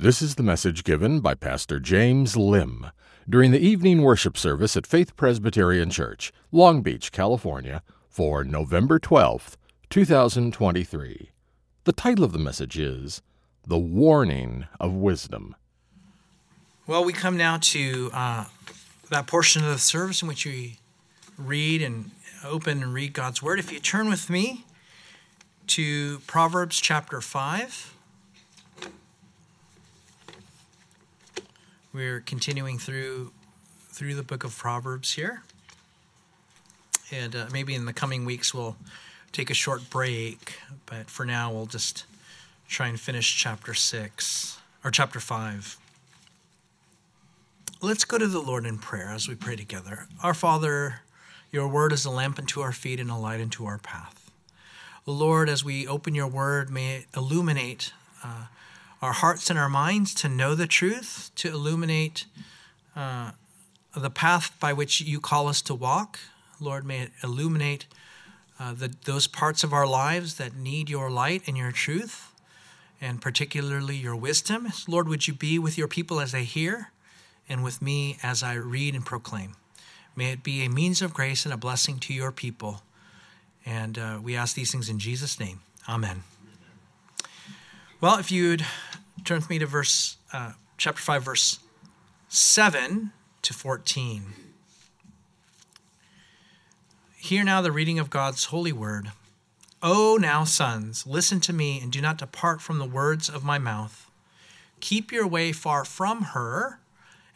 This 0.00 0.22
is 0.22 0.36
the 0.36 0.42
message 0.42 0.82
given 0.82 1.20
by 1.20 1.34
Pastor 1.34 1.78
James 1.78 2.34
Lim 2.34 2.86
during 3.28 3.50
the 3.50 3.60
evening 3.60 4.00
worship 4.00 4.38
service 4.38 4.74
at 4.74 4.86
Faith 4.86 5.14
Presbyterian 5.14 5.90
Church, 5.90 6.32
Long 6.50 6.80
Beach, 6.80 7.12
California, 7.12 7.82
for 8.08 8.42
November 8.42 8.98
12th, 8.98 9.56
2023. 9.90 11.32
The 11.84 11.92
title 11.92 12.24
of 12.24 12.32
the 12.32 12.38
message 12.38 12.78
is 12.78 13.20
The 13.66 13.76
Warning 13.76 14.64
of 14.80 14.94
Wisdom. 14.94 15.54
Well, 16.86 17.04
we 17.04 17.12
come 17.12 17.36
now 17.36 17.58
to 17.60 18.10
uh, 18.14 18.44
that 19.10 19.26
portion 19.26 19.62
of 19.62 19.68
the 19.68 19.78
service 19.78 20.22
in 20.22 20.28
which 20.28 20.46
we 20.46 20.78
read 21.36 21.82
and 21.82 22.10
open 22.42 22.82
and 22.82 22.94
read 22.94 23.12
God's 23.12 23.42
Word. 23.42 23.58
If 23.58 23.70
you 23.70 23.78
turn 23.78 24.08
with 24.08 24.30
me 24.30 24.64
to 25.66 26.20
Proverbs 26.20 26.80
chapter 26.80 27.20
5. 27.20 27.89
We're 31.92 32.20
continuing 32.20 32.78
through 32.78 33.32
through 33.88 34.14
the 34.14 34.22
book 34.22 34.44
of 34.44 34.56
Proverbs 34.56 35.14
here. 35.14 35.42
And 37.10 37.34
uh, 37.34 37.46
maybe 37.52 37.74
in 37.74 37.84
the 37.84 37.92
coming 37.92 38.24
weeks 38.24 38.54
we'll 38.54 38.76
take 39.32 39.50
a 39.50 39.54
short 39.54 39.90
break, 39.90 40.54
but 40.86 41.10
for 41.10 41.26
now 41.26 41.52
we'll 41.52 41.66
just 41.66 42.04
try 42.68 42.86
and 42.86 42.98
finish 42.98 43.36
chapter 43.36 43.74
6 43.74 44.58
or 44.84 44.92
chapter 44.92 45.18
5. 45.18 45.76
Let's 47.80 48.04
go 48.04 48.18
to 48.18 48.28
the 48.28 48.38
Lord 48.38 48.66
in 48.66 48.78
prayer 48.78 49.08
as 49.08 49.26
we 49.26 49.34
pray 49.34 49.56
together. 49.56 50.06
Our 50.22 50.34
Father, 50.34 51.00
your 51.50 51.66
word 51.66 51.92
is 51.92 52.04
a 52.04 52.10
lamp 52.10 52.38
unto 52.38 52.60
our 52.60 52.72
feet 52.72 53.00
and 53.00 53.10
a 53.10 53.16
light 53.16 53.40
unto 53.40 53.64
our 53.64 53.78
path. 53.78 54.30
Lord, 55.06 55.48
as 55.48 55.64
we 55.64 55.88
open 55.88 56.14
your 56.14 56.28
word, 56.28 56.70
may 56.70 56.98
it 56.98 57.06
illuminate 57.16 57.92
uh, 58.22 58.44
our 59.02 59.12
hearts 59.12 59.50
and 59.50 59.58
our 59.58 59.68
minds 59.68 60.14
to 60.14 60.28
know 60.28 60.54
the 60.54 60.66
truth, 60.66 61.30
to 61.36 61.48
illuminate 61.48 62.26
uh, 62.94 63.32
the 63.96 64.10
path 64.10 64.54
by 64.60 64.72
which 64.72 65.00
you 65.00 65.20
call 65.20 65.48
us 65.48 65.62
to 65.62 65.74
walk. 65.74 66.18
Lord, 66.60 66.84
may 66.84 67.00
it 67.00 67.12
illuminate 67.24 67.86
uh, 68.58 68.74
the, 68.74 68.94
those 69.04 69.26
parts 69.26 69.64
of 69.64 69.72
our 69.72 69.86
lives 69.86 70.34
that 70.34 70.54
need 70.54 70.90
your 70.90 71.10
light 71.10 71.42
and 71.46 71.56
your 71.56 71.72
truth, 71.72 72.32
and 73.00 73.22
particularly 73.22 73.96
your 73.96 74.14
wisdom. 74.14 74.68
Lord, 74.86 75.08
would 75.08 75.26
you 75.26 75.32
be 75.32 75.58
with 75.58 75.78
your 75.78 75.88
people 75.88 76.20
as 76.20 76.32
they 76.32 76.44
hear, 76.44 76.90
and 77.48 77.64
with 77.64 77.80
me 77.80 78.18
as 78.22 78.42
I 78.42 78.54
read 78.54 78.94
and 78.94 79.04
proclaim? 79.04 79.56
May 80.14 80.32
it 80.32 80.42
be 80.42 80.62
a 80.64 80.68
means 80.68 81.00
of 81.00 81.14
grace 81.14 81.46
and 81.46 81.54
a 81.54 81.56
blessing 81.56 81.98
to 82.00 82.12
your 82.12 82.32
people. 82.32 82.82
And 83.64 83.98
uh, 83.98 84.18
we 84.22 84.36
ask 84.36 84.54
these 84.54 84.70
things 84.70 84.88
in 84.90 84.98
Jesus' 84.98 85.40
name. 85.40 85.60
Amen. 85.88 86.24
Well, 88.00 88.18
if 88.18 88.30
you'd 88.30 88.64
turn 89.24 89.38
with 89.38 89.50
me 89.50 89.58
to 89.58 89.66
verse 89.66 90.16
uh, 90.32 90.52
chapter 90.76 91.02
5 91.02 91.22
verse 91.22 91.58
7 92.28 93.12
to 93.42 93.54
14 93.54 94.22
hear 97.16 97.44
now 97.44 97.60
the 97.60 97.70
reading 97.70 97.98
of 97.98 98.10
god's 98.10 98.46
holy 98.46 98.72
word. 98.72 99.12
O 99.82 100.18
now 100.20 100.44
sons 100.44 101.06
listen 101.06 101.38
to 101.40 101.52
me 101.52 101.80
and 101.80 101.92
do 101.92 102.00
not 102.00 102.18
depart 102.18 102.60
from 102.60 102.78
the 102.78 102.86
words 102.86 103.28
of 103.28 103.44
my 103.44 103.58
mouth. 103.58 104.10
Keep 104.80 105.12
your 105.12 105.26
way 105.26 105.52
far 105.52 105.84
from 105.84 106.22
her 106.34 106.80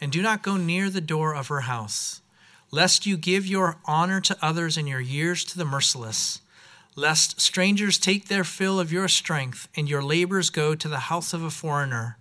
and 0.01 0.11
do 0.11 0.23
not 0.23 0.43
go 0.43 0.57
near 0.57 0.91
the 0.91 1.01
door 1.01 1.35
of 1.35 1.49
her 1.49 1.61
house 1.61 2.23
lest 2.71 3.07
you 3.07 3.17
give 3.17 3.47
your 3.47 3.77
honor 3.85 4.21
to 4.21 4.37
others 4.43 4.77
and 4.77 4.89
your 4.89 5.01
years 5.01 5.45
to 5.45 5.57
the 5.57 5.65
merciless 5.65 6.41
lest 6.97 7.41
strangers 7.41 7.98
take 7.98 8.28
their 8.28 8.45
fill 8.45 8.78
of 8.78 8.92
your 8.92 9.09
strength 9.09 9.69
and 9.77 9.89
your 9.89 10.03
labors 10.03 10.50
go 10.50 10.75
to 10.75 10.89
the 10.89 11.11
house 11.11 11.33
of 11.33 11.42
a 11.42 11.50
foreigner. 11.50 12.19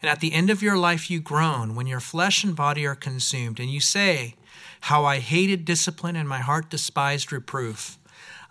And 0.00 0.10
at 0.10 0.20
the 0.20 0.32
end 0.32 0.50
of 0.50 0.62
your 0.62 0.76
life 0.76 1.10
you 1.10 1.20
groan 1.20 1.74
when 1.74 1.86
your 1.86 2.00
flesh 2.00 2.44
and 2.44 2.54
body 2.54 2.86
are 2.86 2.94
consumed, 2.94 3.58
and 3.58 3.70
you 3.70 3.80
say, 3.80 4.34
How 4.82 5.04
I 5.04 5.18
hated 5.18 5.64
discipline 5.64 6.16
and 6.16 6.28
my 6.28 6.40
heart 6.40 6.70
despised 6.70 7.32
reproof. 7.32 7.98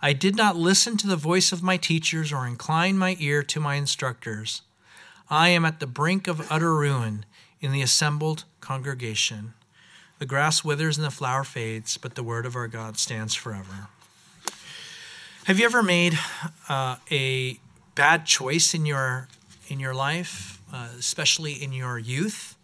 I 0.02 0.12
did 0.12 0.36
not 0.36 0.56
listen 0.56 0.96
to 0.98 1.06
the 1.06 1.16
voice 1.16 1.52
of 1.52 1.62
my 1.62 1.76
teachers 1.76 2.32
or 2.32 2.46
incline 2.46 2.98
my 2.98 3.16
ear 3.20 3.42
to 3.44 3.60
my 3.60 3.76
instructors. 3.76 4.62
I 5.30 5.48
am 5.48 5.64
at 5.64 5.80
the 5.80 5.86
brink 5.86 6.28
of 6.28 6.50
utter 6.50 6.74
ruin 6.74 7.24
in 7.60 7.72
the 7.72 7.82
assembled 7.82 8.44
congregation. 8.60 9.54
The 10.18 10.26
grass 10.26 10.62
withers 10.62 10.98
and 10.98 11.06
the 11.06 11.10
flower 11.10 11.44
fades, 11.44 11.96
but 11.96 12.14
the 12.14 12.22
word 12.22 12.46
of 12.46 12.54
our 12.54 12.68
God 12.68 12.98
stands 12.98 13.34
forever. 13.34 13.88
Have 15.44 15.58
you 15.58 15.66
ever 15.66 15.82
made 15.82 16.18
uh, 16.70 16.96
a 17.10 17.58
bad 17.94 18.24
choice 18.24 18.72
in 18.72 18.86
your 18.86 19.28
in 19.68 19.78
your 19.78 19.92
life, 19.92 20.58
uh, 20.72 20.88
especially 20.98 21.52
in 21.52 21.70
your 21.70 21.98
youth? 21.98 22.56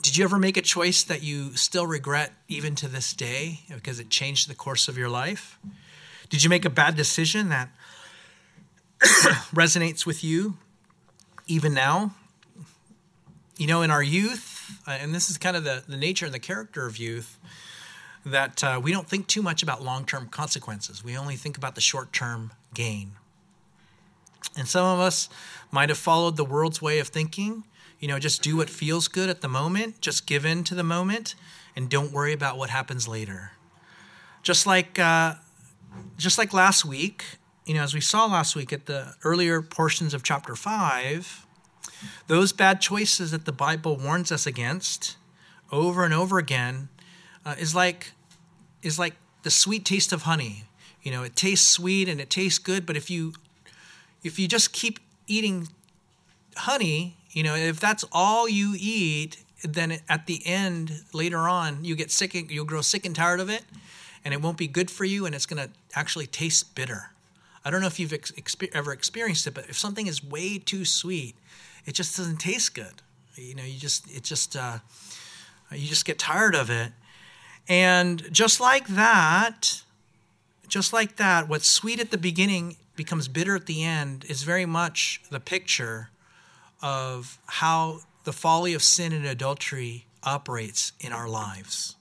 Did 0.00 0.16
you 0.16 0.24
ever 0.24 0.38
make 0.38 0.56
a 0.56 0.62
choice 0.62 1.02
that 1.02 1.22
you 1.22 1.54
still 1.56 1.86
regret 1.86 2.32
even 2.48 2.74
to 2.76 2.88
this 2.88 3.12
day 3.12 3.60
because 3.74 4.00
it 4.00 4.08
changed 4.08 4.48
the 4.48 4.54
course 4.54 4.88
of 4.88 4.96
your 4.96 5.10
life? 5.10 5.58
Did 6.30 6.42
you 6.42 6.48
make 6.48 6.64
a 6.64 6.70
bad 6.70 6.96
decision 6.96 7.50
that 7.50 7.68
resonates 9.52 10.06
with 10.06 10.24
you 10.24 10.56
even 11.46 11.74
now? 11.74 12.14
You 13.58 13.66
know, 13.66 13.82
in 13.82 13.90
our 13.90 14.02
youth, 14.02 14.80
uh, 14.88 14.92
and 14.92 15.14
this 15.14 15.28
is 15.28 15.36
kind 15.36 15.58
of 15.58 15.64
the, 15.64 15.84
the 15.86 15.98
nature 15.98 16.24
and 16.24 16.34
the 16.34 16.38
character 16.38 16.86
of 16.86 16.96
youth, 16.96 17.36
that 18.24 18.62
uh, 18.62 18.80
we 18.82 18.92
don't 18.92 19.08
think 19.08 19.26
too 19.26 19.42
much 19.42 19.62
about 19.62 19.82
long 19.82 20.04
term 20.04 20.28
consequences. 20.28 21.02
We 21.02 21.16
only 21.16 21.36
think 21.36 21.56
about 21.56 21.74
the 21.74 21.80
short 21.80 22.12
term 22.12 22.52
gain. 22.74 23.12
And 24.56 24.68
some 24.68 24.84
of 24.84 25.00
us 25.00 25.28
might 25.70 25.88
have 25.88 25.98
followed 25.98 26.36
the 26.36 26.44
world's 26.44 26.82
way 26.82 26.98
of 26.98 27.08
thinking. 27.08 27.64
You 27.98 28.08
know, 28.08 28.18
just 28.18 28.42
do 28.42 28.56
what 28.56 28.70
feels 28.70 29.08
good 29.08 29.28
at 29.28 29.42
the 29.42 29.48
moment, 29.48 30.00
just 30.00 30.26
give 30.26 30.46
in 30.46 30.64
to 30.64 30.74
the 30.74 30.82
moment, 30.82 31.34
and 31.76 31.88
don't 31.88 32.12
worry 32.12 32.32
about 32.32 32.56
what 32.56 32.70
happens 32.70 33.06
later. 33.06 33.52
Just 34.42 34.66
like, 34.66 34.98
uh, 34.98 35.34
just 36.16 36.38
like 36.38 36.54
last 36.54 36.84
week, 36.84 37.24
you 37.66 37.74
know, 37.74 37.82
as 37.82 37.92
we 37.92 38.00
saw 38.00 38.24
last 38.24 38.56
week 38.56 38.72
at 38.72 38.86
the 38.86 39.14
earlier 39.22 39.60
portions 39.60 40.14
of 40.14 40.22
chapter 40.22 40.56
five, 40.56 41.46
those 42.26 42.52
bad 42.52 42.80
choices 42.80 43.30
that 43.32 43.44
the 43.44 43.52
Bible 43.52 43.96
warns 43.96 44.32
us 44.32 44.46
against 44.46 45.16
over 45.70 46.04
and 46.04 46.14
over 46.14 46.38
again 46.38 46.88
uh, 47.44 47.54
is 47.58 47.74
like 47.74 48.12
is 48.82 48.98
like 48.98 49.14
the 49.42 49.50
sweet 49.50 49.84
taste 49.84 50.12
of 50.12 50.22
honey. 50.22 50.64
You 51.02 51.10
know, 51.10 51.22
it 51.22 51.36
tastes 51.36 51.68
sweet 51.68 52.08
and 52.08 52.20
it 52.20 52.30
tastes 52.30 52.58
good, 52.58 52.86
but 52.86 52.96
if 52.96 53.10
you 53.10 53.32
if 54.22 54.38
you 54.38 54.48
just 54.48 54.72
keep 54.72 54.98
eating 55.26 55.68
honey, 56.56 57.16
you 57.30 57.42
know, 57.42 57.54
if 57.54 57.80
that's 57.80 58.04
all 58.12 58.48
you 58.48 58.74
eat, 58.78 59.42
then 59.62 59.98
at 60.08 60.26
the 60.26 60.42
end 60.46 61.02
later 61.12 61.48
on 61.48 61.84
you 61.84 61.94
get 61.94 62.10
sick 62.10 62.34
and 62.34 62.50
you'll 62.50 62.64
grow 62.64 62.80
sick 62.80 63.04
and 63.06 63.14
tired 63.14 63.40
of 63.40 63.48
it 63.48 63.62
and 64.24 64.34
it 64.34 64.42
won't 64.42 64.56
be 64.56 64.66
good 64.66 64.90
for 64.90 65.04
you 65.04 65.26
and 65.26 65.34
it's 65.34 65.46
going 65.46 65.62
to 65.62 65.70
actually 65.94 66.26
taste 66.26 66.74
bitter. 66.74 67.10
I 67.64 67.70
don't 67.70 67.80
know 67.80 67.86
if 67.86 68.00
you've 68.00 68.12
ex- 68.12 68.32
ever 68.72 68.92
experienced 68.92 69.46
it, 69.46 69.54
but 69.54 69.68
if 69.68 69.78
something 69.78 70.06
is 70.06 70.24
way 70.24 70.58
too 70.58 70.84
sweet, 70.84 71.36
it 71.84 71.92
just 71.92 72.16
doesn't 72.16 72.38
taste 72.38 72.74
good. 72.74 73.02
You 73.36 73.54
know, 73.54 73.62
you 73.64 73.78
just 73.78 74.10
it 74.10 74.22
just 74.22 74.56
uh, 74.56 74.78
you 75.72 75.86
just 75.86 76.04
get 76.04 76.18
tired 76.18 76.54
of 76.54 76.70
it. 76.70 76.92
And 77.70 78.26
just 78.32 78.58
like 78.58 78.88
that, 78.88 79.82
just 80.66 80.92
like 80.92 81.16
that, 81.16 81.48
what's 81.48 81.68
sweet 81.68 82.00
at 82.00 82.10
the 82.10 82.18
beginning 82.18 82.76
becomes 82.96 83.28
bitter 83.28 83.54
at 83.54 83.66
the 83.66 83.84
end 83.84 84.24
is 84.28 84.42
very 84.42 84.66
much 84.66 85.22
the 85.30 85.38
picture 85.38 86.10
of 86.82 87.38
how 87.46 88.00
the 88.24 88.32
folly 88.32 88.74
of 88.74 88.82
sin 88.82 89.12
and 89.12 89.24
adultery 89.24 90.04
operates 90.24 90.90
in 90.98 91.12
our 91.12 91.28
lives. 91.28 91.94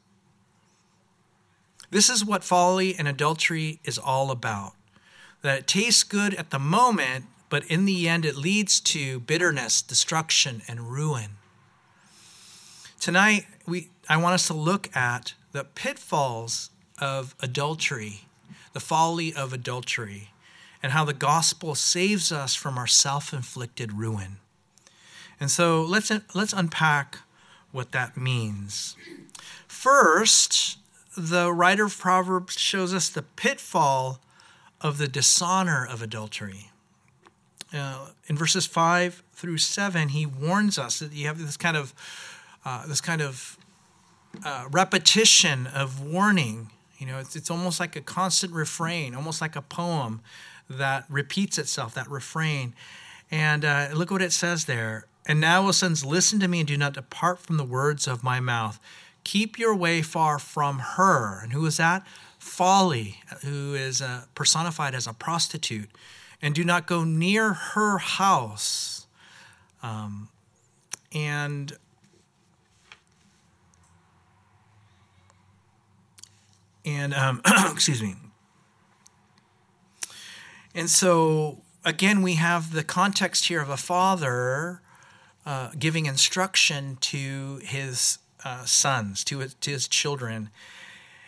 This 1.91 2.09
is 2.09 2.25
what 2.25 2.43
folly 2.43 2.95
and 2.97 3.07
adultery 3.07 3.79
is 3.83 3.99
all 3.99 4.31
about. 4.31 4.73
That 5.43 5.59
it 5.59 5.67
tastes 5.67 6.03
good 6.03 6.33
at 6.33 6.49
the 6.49 6.57
moment, 6.57 7.25
but 7.47 7.63
in 7.65 7.85
the 7.85 8.09
end 8.09 8.25
it 8.25 8.35
leads 8.35 8.79
to 8.81 9.19
bitterness, 9.19 9.83
destruction, 9.83 10.63
and 10.67 10.91
ruin. 10.91 11.37
Tonight, 12.99 13.45
we, 13.67 13.89
I 14.09 14.17
want 14.17 14.33
us 14.33 14.47
to 14.47 14.55
look 14.55 14.95
at 14.95 15.35
the 15.51 15.63
pitfalls 15.63 16.69
of 16.99 17.35
adultery, 17.39 18.21
the 18.73 18.79
folly 18.79 19.33
of 19.33 19.53
adultery, 19.53 20.29
and 20.81 20.91
how 20.91 21.03
the 21.03 21.13
gospel 21.13 21.75
saves 21.75 22.31
us 22.31 22.55
from 22.55 22.77
our 22.77 22.87
self 22.87 23.33
inflicted 23.33 23.93
ruin. 23.93 24.37
And 25.39 25.49
so 25.49 25.81
let's, 25.81 26.11
let's 26.33 26.53
unpack 26.53 27.19
what 27.71 27.91
that 27.91 28.17
means. 28.17 28.95
First, 29.67 30.77
the 31.15 31.51
writer 31.53 31.85
of 31.85 31.97
Proverbs 31.97 32.57
shows 32.57 32.93
us 32.93 33.09
the 33.09 33.21
pitfall 33.21 34.19
of 34.81 34.97
the 34.97 35.07
dishonor 35.07 35.85
of 35.85 36.01
adultery. 36.01 36.71
Uh, 37.73 38.07
in 38.27 38.35
verses 38.35 38.65
5 38.65 39.21
through 39.33 39.57
7, 39.57 40.09
he 40.09 40.25
warns 40.25 40.77
us 40.79 40.99
that 40.99 41.13
you 41.13 41.27
have 41.27 41.39
this 41.39 41.57
kind 41.57 41.77
of, 41.77 41.93
uh, 42.65 42.87
this 42.87 43.01
kind 43.01 43.21
of 43.21 43.57
uh, 44.45 44.65
repetition 44.71 45.67
of 45.67 46.01
warning. 46.01 46.69
You 46.97 47.07
know, 47.07 47.19
it's, 47.19 47.35
it's 47.35 47.49
almost 47.49 47.79
like 47.79 47.95
a 47.95 48.01
constant 48.01 48.53
refrain, 48.53 49.15
almost 49.15 49.41
like 49.41 49.55
a 49.55 49.61
poem 49.61 50.21
that 50.69 51.05
repeats 51.09 51.57
itself, 51.57 51.93
that 51.95 52.09
refrain. 52.09 52.73
And 53.31 53.63
uh, 53.63 53.89
look 53.93 54.11
what 54.11 54.21
it 54.21 54.33
says 54.33 54.65
there. 54.65 55.05
And 55.25 55.39
now, 55.39 55.67
O 55.67 55.71
sons, 55.71 56.03
listen 56.03 56.39
to 56.39 56.47
me 56.47 56.59
and 56.59 56.67
do 56.67 56.77
not 56.77 56.93
depart 56.93 57.39
from 57.39 57.57
the 57.57 57.63
words 57.63 58.07
of 58.07 58.23
my 58.23 58.39
mouth. 58.39 58.79
Keep 59.23 59.59
your 59.59 59.75
way 59.75 60.01
far 60.01 60.39
from 60.39 60.79
her. 60.79 61.41
And 61.43 61.53
who 61.53 61.65
is 61.65 61.77
that? 61.77 62.05
Folly, 62.39 63.17
who 63.43 63.75
is 63.75 64.01
uh, 64.01 64.23
personified 64.33 64.95
as 64.95 65.05
a 65.05 65.13
prostitute. 65.13 65.89
And 66.41 66.55
do 66.55 66.63
not 66.63 66.87
go 66.87 67.03
near 67.03 67.53
her 67.53 67.97
house. 67.97 69.07
Um, 69.83 70.29
and 71.13 71.77
and 76.89 77.13
um, 77.13 77.41
excuse 77.71 78.01
me. 78.01 78.15
And 80.73 80.89
so 80.89 81.61
again, 81.85 82.21
we 82.21 82.35
have 82.35 82.73
the 82.73 82.83
context 82.83 83.45
here 83.45 83.61
of 83.61 83.69
a 83.69 83.77
father 83.77 84.81
uh, 85.45 85.71
giving 85.77 86.05
instruction 86.05 86.97
to 87.01 87.59
his 87.63 88.19
uh, 88.43 88.65
sons, 88.65 89.23
to 89.25 89.39
his, 89.39 89.53
to 89.55 89.71
his 89.71 89.87
children. 89.87 90.49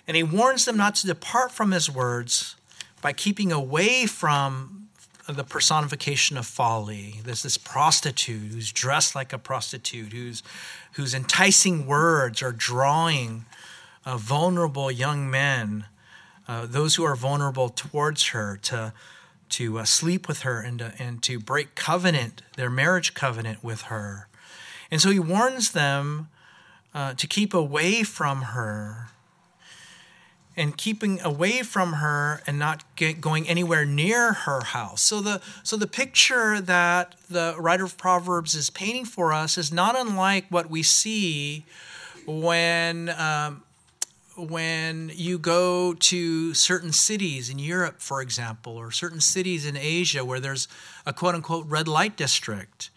And 0.08 0.18
he 0.18 0.24
warns 0.24 0.66
them 0.66 0.78
not 0.78 0.96
to 0.96 1.08
depart 1.08 1.52
from 1.52 1.72
his 1.72 1.90
words 1.90 2.56
by 3.02 3.14
keeping 3.14 3.52
away 3.52 4.06
from 4.06 4.90
the 5.28 5.44
personification 5.44 6.38
of 6.38 6.46
folly. 6.46 7.22
There's 7.24 7.44
this 7.44 7.58
prostitute 7.58 8.52
who's 8.52 8.72
dressed 8.72 9.16
like 9.16 9.34
a 9.34 9.38
prostitute, 9.38 10.14
who's, 10.14 10.44
whose 10.94 11.14
enticing 11.14 11.86
words 11.86 12.42
are 12.42 12.52
drawing 12.52 13.46
uh, 14.06 14.18
vulnerable 14.18 14.92
young 14.92 15.30
men, 15.30 15.86
uh, 16.48 16.66
those 16.66 16.96
who 16.96 17.04
are 17.04 17.16
vulnerable 17.16 17.70
towards 17.70 18.28
her, 18.28 18.58
to, 18.64 18.94
to 19.50 19.80
uh, 19.80 19.84
sleep 19.84 20.28
with 20.28 20.42
her 20.42 20.60
and 20.60 20.80
to, 20.80 20.94
and 21.00 21.22
to 21.24 21.40
break 21.40 21.76
covenant, 21.76 22.42
their 22.56 22.70
marriage 22.70 23.14
covenant 23.14 23.64
with 23.64 23.84
her. 23.84 24.28
And 24.90 25.02
so 25.02 25.10
he 25.10 25.20
warns 25.20 25.72
them 25.72 26.30
uh, 26.94 27.14
to 27.14 27.28
keep 27.28 27.54
away 27.54 28.04
from 28.04 28.42
her 28.42 29.12
and 30.58 30.78
keeping 30.78 31.22
away 31.22 31.64
from 31.64 31.94
her 31.94 32.42
and 32.46 32.60
not 32.60 32.84
get, 32.96 33.22
going 33.22 33.48
anywhere 33.48 33.86
near 33.86 34.34
her 34.34 34.62
house. 34.62 35.02
So 35.02 35.22
the 35.22 35.42
so 35.64 35.78
the 35.78 35.88
picture 35.88 36.60
that 36.60 37.16
the 37.30 37.56
writer 37.58 37.86
of 37.86 37.98
Proverbs 37.98 38.54
is 38.54 38.70
painting 38.70 39.06
for 39.06 39.32
us 39.32 39.58
is 39.58 39.72
not 39.72 39.98
unlike 39.98 40.46
what 40.50 40.70
we 40.70 40.84
see 40.84 41.66
when 42.26 43.10
um, 43.10 43.64
when 44.38 45.12
you 45.14 45.38
go 45.38 45.94
to 45.94 46.54
certain 46.54 46.92
cities 46.92 47.50
in 47.50 47.60
Europe, 47.60 47.96
for 48.00 48.22
example, 48.22 48.78
or 48.78 48.92
certain 48.92 49.20
cities 49.20 49.66
in 49.66 49.76
Asia 49.76 50.24
where 50.24 50.40
there's 50.40 50.68
a 51.06 51.14
quote 51.14 51.36
unquote 51.36 51.66
red 51.68 51.88
light 51.88 52.16
district. 52.16 52.90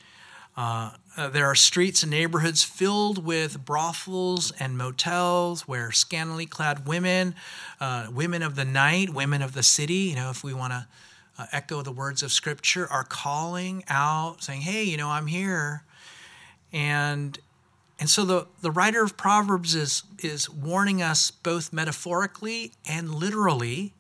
Uh, 0.57 0.91
uh, 1.17 1.29
there 1.29 1.47
are 1.47 1.55
streets 1.55 2.03
and 2.03 2.11
neighborhoods 2.11 2.63
filled 2.63 3.25
with 3.25 3.65
brothels 3.65 4.53
and 4.53 4.79
motels 4.79 5.67
where 5.67 5.91
scantily 5.91 6.47
clad 6.47 6.87
women, 6.87 7.35
uh, 7.81 8.07
women 8.13 8.43
of 8.43 8.55
the 8.55 8.65
night, 8.65 9.11
women 9.11 9.43
of 9.43 9.53
the 9.55 9.63
city, 9.63 9.95
you 9.95 10.15
know, 10.15 10.31
if 10.31 10.45
we 10.45 10.55
want 10.55 10.73
to 10.73 10.87
uh, 11.39 11.47
echo 11.51 11.83
the 11.83 11.91
words 11.91 12.23
of 12.23 12.31
Scripture, 12.31 12.87
are 12.89 13.03
calling 13.03 13.83
out, 13.89 14.43
saying, 14.43 14.61
Hey, 14.61 14.85
you 14.85 14.97
know, 14.97 15.09
I'm 15.09 15.27
here. 15.27 15.83
And 16.73 17.39
and 17.99 18.11
so 18.11 18.25
the, 18.25 18.47
the 18.61 18.71
writer 18.71 19.03
of 19.03 19.17
Proverbs 19.17 19.75
is, 19.75 20.03
is 20.21 20.51
warning 20.51 21.01
us 21.01 21.31
both 21.31 21.73
metaphorically 21.73 22.73
and 22.89 23.15
literally 23.15 23.93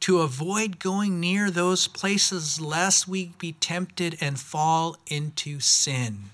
to 0.00 0.20
avoid 0.20 0.78
going 0.78 1.20
near 1.20 1.50
those 1.50 1.88
places 1.88 2.60
lest 2.60 3.06
we 3.06 3.32
be 3.38 3.52
tempted 3.52 4.16
and 4.20 4.38
fall 4.38 4.96
into 5.08 5.60
sin. 5.60 6.30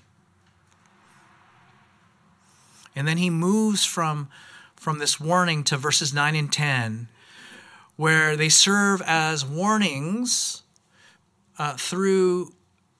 And 2.95 3.07
then 3.07 3.17
he 3.17 3.29
moves 3.29 3.83
from, 3.83 4.29
from 4.75 4.99
this 4.99 5.19
warning 5.19 5.63
to 5.65 5.77
verses 5.77 6.13
9 6.13 6.35
and 6.35 6.51
10, 6.51 7.09
where 7.97 8.37
they 8.37 8.49
serve 8.49 9.01
as 9.05 9.45
warnings 9.45 10.63
uh, 11.57 11.75
through, 11.75 12.53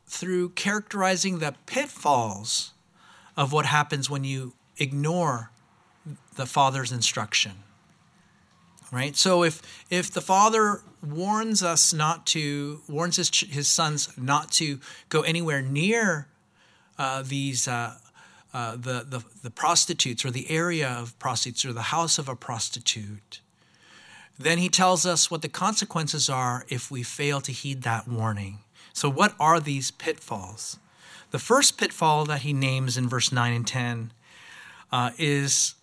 through 0.06 0.50
characterizing 0.50 1.40
the 1.40 1.56
pitfalls 1.66 2.74
of 3.38 3.52
what 3.52 3.66
happens 3.66 4.10
when 4.10 4.24
you 4.24 4.54
ignore 4.78 5.52
the 6.36 6.46
father's 6.46 6.92
instruction 6.92 7.54
right? 8.92 9.16
So 9.16 9.44
if 9.44 9.62
if 9.90 10.12
the 10.12 10.22
father 10.22 10.82
warns 11.04 11.64
us 11.64 11.94
not 11.94 12.26
to 12.28 12.82
warns 12.88 13.18
his, 13.18 13.30
his 13.40 13.68
sons 13.68 14.10
not 14.18 14.52
to 14.52 14.80
go 15.10 15.22
anywhere 15.22 15.62
near 15.62 16.28
uh, 16.98 17.24
these 17.26 17.68
uh, 17.68 17.96
uh, 18.54 18.74
the, 18.74 19.06
the 19.08 19.24
the 19.44 19.50
prostitutes 19.50 20.24
or 20.24 20.32
the 20.32 20.50
area 20.50 20.88
of 20.88 21.18
prostitutes 21.20 21.66
or 21.66 21.74
the 21.74 21.82
house 21.82 22.18
of 22.18 22.30
a 22.30 22.36
prostitute 22.36 23.42
then 24.38 24.58
he 24.58 24.70
tells 24.70 25.06
us 25.06 25.32
what 25.32 25.42
the 25.42 25.50
consequences 25.50 26.30
are 26.30 26.66
if 26.70 26.92
we 26.92 27.04
fail 27.04 27.40
to 27.42 27.52
heed 27.52 27.84
that 27.84 28.08
warning. 28.08 28.60
So 28.92 29.10
what 29.10 29.34
are 29.40 29.60
these 29.60 29.92
pitfalls 29.92 30.78
the 31.32 31.40
first 31.40 31.78
pitfall 31.78 32.26
that 32.26 32.42
he 32.42 32.54
names 32.54 32.98
in 32.98 33.10
verse 33.10 33.32
9 33.32 33.54
and 33.54 33.68
10 33.68 34.12
uh, 34.92 35.12
is, 35.18 35.76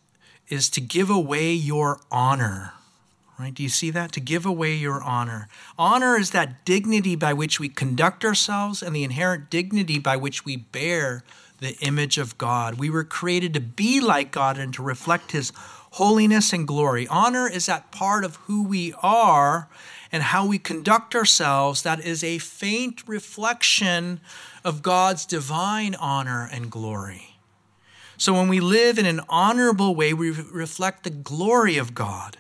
is 0.49 0.71
to 0.71 0.81
give 0.81 1.11
away 1.11 1.53
your 1.53 2.01
honor. 2.11 2.75
Right? 3.39 3.53
Do 3.53 3.63
you 3.63 3.69
see 3.69 3.91
that? 3.91 4.13
To 4.13 4.21
give 4.21 4.47
away 4.47 4.75
your 4.75 5.03
honor. 5.03 5.49
Honor 5.79 6.17
is 6.17 6.31
that 6.31 6.65
dignity 6.65 7.17
by 7.17 7.33
which 7.33 7.59
we 7.59 7.69
conduct 7.69 8.25
ourselves 8.25 8.83
and 8.83 8.95
the 8.95 9.05
inherent 9.05 9.51
dignity 9.51 9.99
by 9.99 10.17
which 10.17 10.45
we 10.45 10.57
bear 10.57 11.25
the 11.59 11.77
image 11.81 12.19
of 12.19 12.37
God. 12.39 12.79
We 12.79 12.91
were 12.91 13.05
created 13.05 13.55
to 13.55 13.61
be 13.61 14.01
like 14.01 14.33
God 14.33 14.59
and 14.59 14.73
to 14.75 14.83
reflect 14.83 15.33
his 15.33 15.53
holiness 15.93 16.53
and 16.53 16.67
glory. 16.67 17.07
Honor 17.09 17.49
is 17.49 17.67
that 17.67 17.91
part 17.91 18.25
of 18.25 18.37
who 18.37 18.65
we 18.65 18.95
are 19.03 19.69
and 20.13 20.23
how 20.23 20.47
we 20.47 20.59
conduct 20.59 21.15
ourselves 21.15 21.83
that 21.83 22.01
is 22.01 22.23
a 22.23 22.39
faint 22.39 23.03
reflection 23.09 24.21
of 24.63 24.83
God's 24.83 25.25
divine 25.25 25.95
honor 25.95 26.49
and 26.53 26.71
glory. 26.71 27.39
So 28.19 28.35
when 28.35 28.49
we 28.49 28.61
live 28.61 28.99
in 28.99 29.07
an 29.07 29.23
honorable 29.29 29.95
way, 29.95 30.13
we 30.13 30.31
reflect 30.31 31.03
the 31.03 31.11
glory 31.11 31.79
of 31.79 31.95
God. 31.95 32.37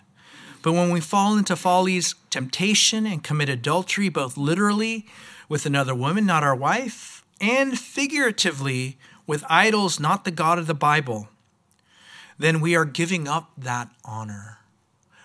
But 0.60 0.74
when 0.74 0.92
we 0.92 1.00
fall 1.00 1.36
into 1.36 1.56
folly's 1.56 2.14
temptation 2.30 3.06
and 3.06 3.24
commit 3.24 3.48
adultery, 3.48 4.08
both 4.08 4.36
literally 4.36 5.06
with 5.48 5.66
another 5.66 5.94
woman, 5.94 6.24
not 6.24 6.44
our 6.44 6.54
wife, 6.54 7.24
and 7.40 7.76
figuratively 7.76 8.96
with 9.26 9.44
idols, 9.48 9.98
not 9.98 10.24
the 10.24 10.30
God 10.30 10.58
of 10.58 10.68
the 10.68 10.74
Bible, 10.74 11.28
then 12.38 12.60
we 12.60 12.76
are 12.76 12.84
giving 12.84 13.26
up 13.26 13.50
that 13.56 13.88
honor. 14.04 14.58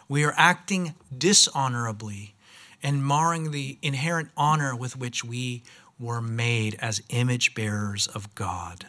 We 0.10 0.24
are 0.24 0.34
acting 0.38 0.96
dishonorably 1.16 2.34
and 2.84 3.06
marring 3.06 3.52
the 3.52 3.78
inherent 3.82 4.30
honor 4.38 4.76
with 4.76 4.98
which 4.98 5.24
we 5.24 5.64
were 6.00 6.22
made 6.22 6.76
as 6.80 7.02
image 7.10 7.56
bearers 7.56 8.08
of 8.08 8.34
God. 8.36 8.86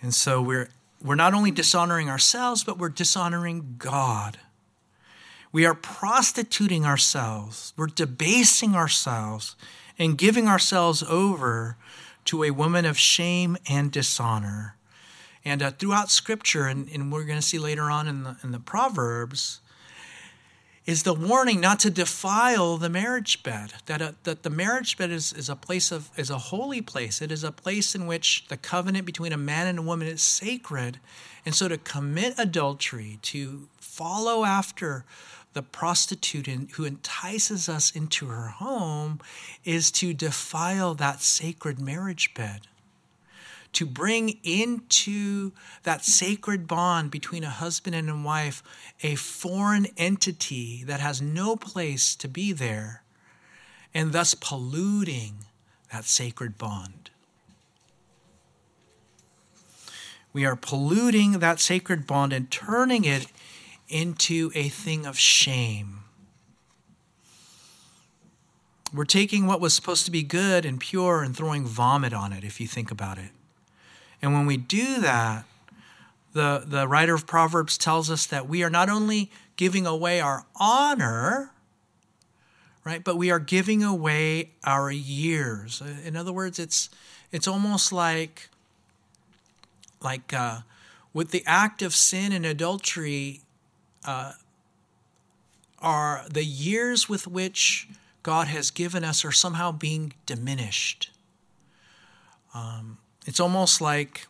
And 0.00 0.14
so 0.14 0.40
we're, 0.40 0.68
we're 1.02 1.14
not 1.14 1.34
only 1.34 1.50
dishonoring 1.50 2.08
ourselves, 2.08 2.64
but 2.64 2.78
we're 2.78 2.88
dishonoring 2.88 3.76
God. 3.78 4.38
We 5.52 5.66
are 5.66 5.74
prostituting 5.74 6.84
ourselves, 6.84 7.72
we're 7.76 7.86
debasing 7.86 8.74
ourselves, 8.74 9.54
and 9.98 10.18
giving 10.18 10.48
ourselves 10.48 11.02
over 11.04 11.76
to 12.24 12.42
a 12.42 12.50
woman 12.50 12.84
of 12.84 12.98
shame 12.98 13.56
and 13.68 13.92
dishonor. 13.92 14.76
And 15.44 15.62
uh, 15.62 15.70
throughout 15.70 16.10
Scripture, 16.10 16.66
and, 16.66 16.88
and 16.88 17.12
we're 17.12 17.24
going 17.24 17.38
to 17.38 17.46
see 17.46 17.58
later 17.58 17.90
on 17.90 18.08
in 18.08 18.24
the, 18.24 18.36
in 18.42 18.50
the 18.50 18.58
Proverbs, 18.58 19.60
is 20.86 21.02
the 21.02 21.14
warning 21.14 21.60
not 21.60 21.80
to 21.80 21.90
defile 21.90 22.76
the 22.76 22.90
marriage 22.90 23.42
bed. 23.42 23.72
That, 23.86 24.02
a, 24.02 24.14
that 24.24 24.42
the 24.42 24.50
marriage 24.50 24.98
bed 24.98 25.10
is, 25.10 25.32
is 25.32 25.48
a 25.48 25.56
place 25.56 25.90
of 25.90 26.10
is 26.16 26.30
a 26.30 26.38
holy 26.38 26.82
place. 26.82 27.22
It 27.22 27.32
is 27.32 27.42
a 27.42 27.52
place 27.52 27.94
in 27.94 28.06
which 28.06 28.46
the 28.48 28.56
covenant 28.56 29.06
between 29.06 29.32
a 29.32 29.38
man 29.38 29.66
and 29.66 29.78
a 29.78 29.82
woman 29.82 30.08
is 30.08 30.22
sacred. 30.22 30.98
And 31.46 31.54
so 31.54 31.68
to 31.68 31.78
commit 31.78 32.34
adultery, 32.38 33.18
to 33.22 33.68
follow 33.78 34.44
after 34.44 35.04
the 35.54 35.62
prostitute 35.62 36.46
who 36.72 36.84
entices 36.84 37.68
us 37.68 37.90
into 37.90 38.26
her 38.26 38.48
home, 38.48 39.20
is 39.64 39.90
to 39.92 40.12
defile 40.12 40.94
that 40.94 41.22
sacred 41.22 41.78
marriage 41.78 42.34
bed 42.34 42.62
to 43.74 43.86
bring 43.86 44.38
into 44.42 45.52
that 45.82 46.04
sacred 46.04 46.66
bond 46.66 47.10
between 47.10 47.44
a 47.44 47.50
husband 47.50 47.94
and 47.94 48.08
a 48.08 48.16
wife 48.16 48.62
a 49.02 49.14
foreign 49.14 49.86
entity 49.96 50.82
that 50.84 51.00
has 51.00 51.20
no 51.20 51.56
place 51.56 52.14
to 52.16 52.28
be 52.28 52.52
there, 52.52 53.02
and 53.92 54.12
thus 54.12 54.34
polluting 54.34 55.44
that 55.92 56.04
sacred 56.04 56.58
bond. 56.58 57.10
We 60.32 60.44
are 60.44 60.56
polluting 60.56 61.38
that 61.38 61.60
sacred 61.60 62.06
bond 62.06 62.32
and 62.32 62.50
turning 62.50 63.04
it 63.04 63.26
into 63.88 64.50
a 64.54 64.68
thing 64.68 65.06
of 65.06 65.16
shame. 65.18 66.00
We're 68.92 69.04
taking 69.04 69.46
what 69.46 69.60
was 69.60 69.74
supposed 69.74 70.04
to 70.04 70.10
be 70.10 70.22
good 70.22 70.64
and 70.64 70.80
pure 70.80 71.22
and 71.22 71.36
throwing 71.36 71.66
vomit 71.66 72.12
on 72.12 72.32
it, 72.32 72.44
if 72.44 72.60
you 72.60 72.66
think 72.66 72.90
about 72.90 73.18
it. 73.18 73.30
And 74.24 74.32
when 74.32 74.46
we 74.46 74.56
do 74.56 75.02
that, 75.02 75.44
the, 76.32 76.64
the 76.66 76.88
writer 76.88 77.14
of 77.14 77.26
Proverbs 77.26 77.76
tells 77.76 78.10
us 78.10 78.24
that 78.24 78.48
we 78.48 78.62
are 78.62 78.70
not 78.70 78.88
only 78.88 79.30
giving 79.56 79.86
away 79.86 80.18
our 80.18 80.46
honor, 80.56 81.50
right, 82.84 83.04
but 83.04 83.18
we 83.18 83.30
are 83.30 83.38
giving 83.38 83.82
away 83.82 84.52
our 84.64 84.90
years. 84.90 85.82
In 86.02 86.16
other 86.16 86.32
words, 86.32 86.58
it's 86.58 86.88
it's 87.32 87.46
almost 87.46 87.92
like 87.92 88.48
like 90.00 90.32
uh, 90.32 90.60
with 91.12 91.30
the 91.30 91.42
act 91.44 91.82
of 91.82 91.94
sin 91.94 92.32
and 92.32 92.46
adultery 92.46 93.42
uh, 94.06 94.32
are 95.80 96.24
the 96.30 96.44
years 96.44 97.10
with 97.10 97.26
which 97.26 97.88
God 98.22 98.46
has 98.46 98.70
given 98.70 99.04
us 99.04 99.22
are 99.22 99.32
somehow 99.32 99.70
being 99.70 100.14
diminished. 100.24 101.10
Um, 102.54 102.96
it's 103.24 103.40
almost 103.40 103.80
like 103.80 104.26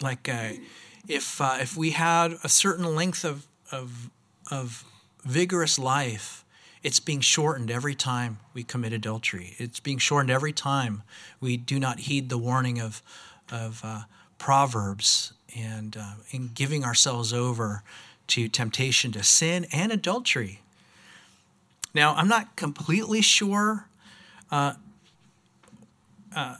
like 0.00 0.28
uh, 0.28 0.52
if 1.08 1.40
uh, 1.40 1.58
if 1.60 1.76
we 1.76 1.90
had 1.92 2.34
a 2.44 2.48
certain 2.48 2.94
length 2.94 3.24
of 3.24 3.46
of 3.72 4.10
of 4.50 4.84
vigorous 5.24 5.78
life, 5.78 6.44
it's 6.82 7.00
being 7.00 7.20
shortened 7.20 7.70
every 7.70 7.94
time 7.94 8.38
we 8.54 8.62
commit 8.62 8.92
adultery. 8.92 9.54
It's 9.58 9.80
being 9.80 9.98
shortened 9.98 10.30
every 10.30 10.52
time 10.52 11.02
we 11.40 11.56
do 11.56 11.78
not 11.78 12.00
heed 12.00 12.28
the 12.28 12.38
warning 12.38 12.80
of 12.80 13.02
of 13.50 13.80
uh, 13.84 14.02
Proverbs 14.38 15.32
and 15.56 15.96
uh, 15.96 16.14
in 16.30 16.50
giving 16.54 16.84
ourselves 16.84 17.32
over 17.32 17.82
to 18.28 18.48
temptation 18.48 19.12
to 19.12 19.22
sin 19.22 19.66
and 19.72 19.92
adultery. 19.92 20.60
Now, 21.94 22.14
I'm 22.14 22.28
not 22.28 22.56
completely 22.56 23.22
sure 23.22 23.88
uh, 24.50 24.74
uh, 26.34 26.56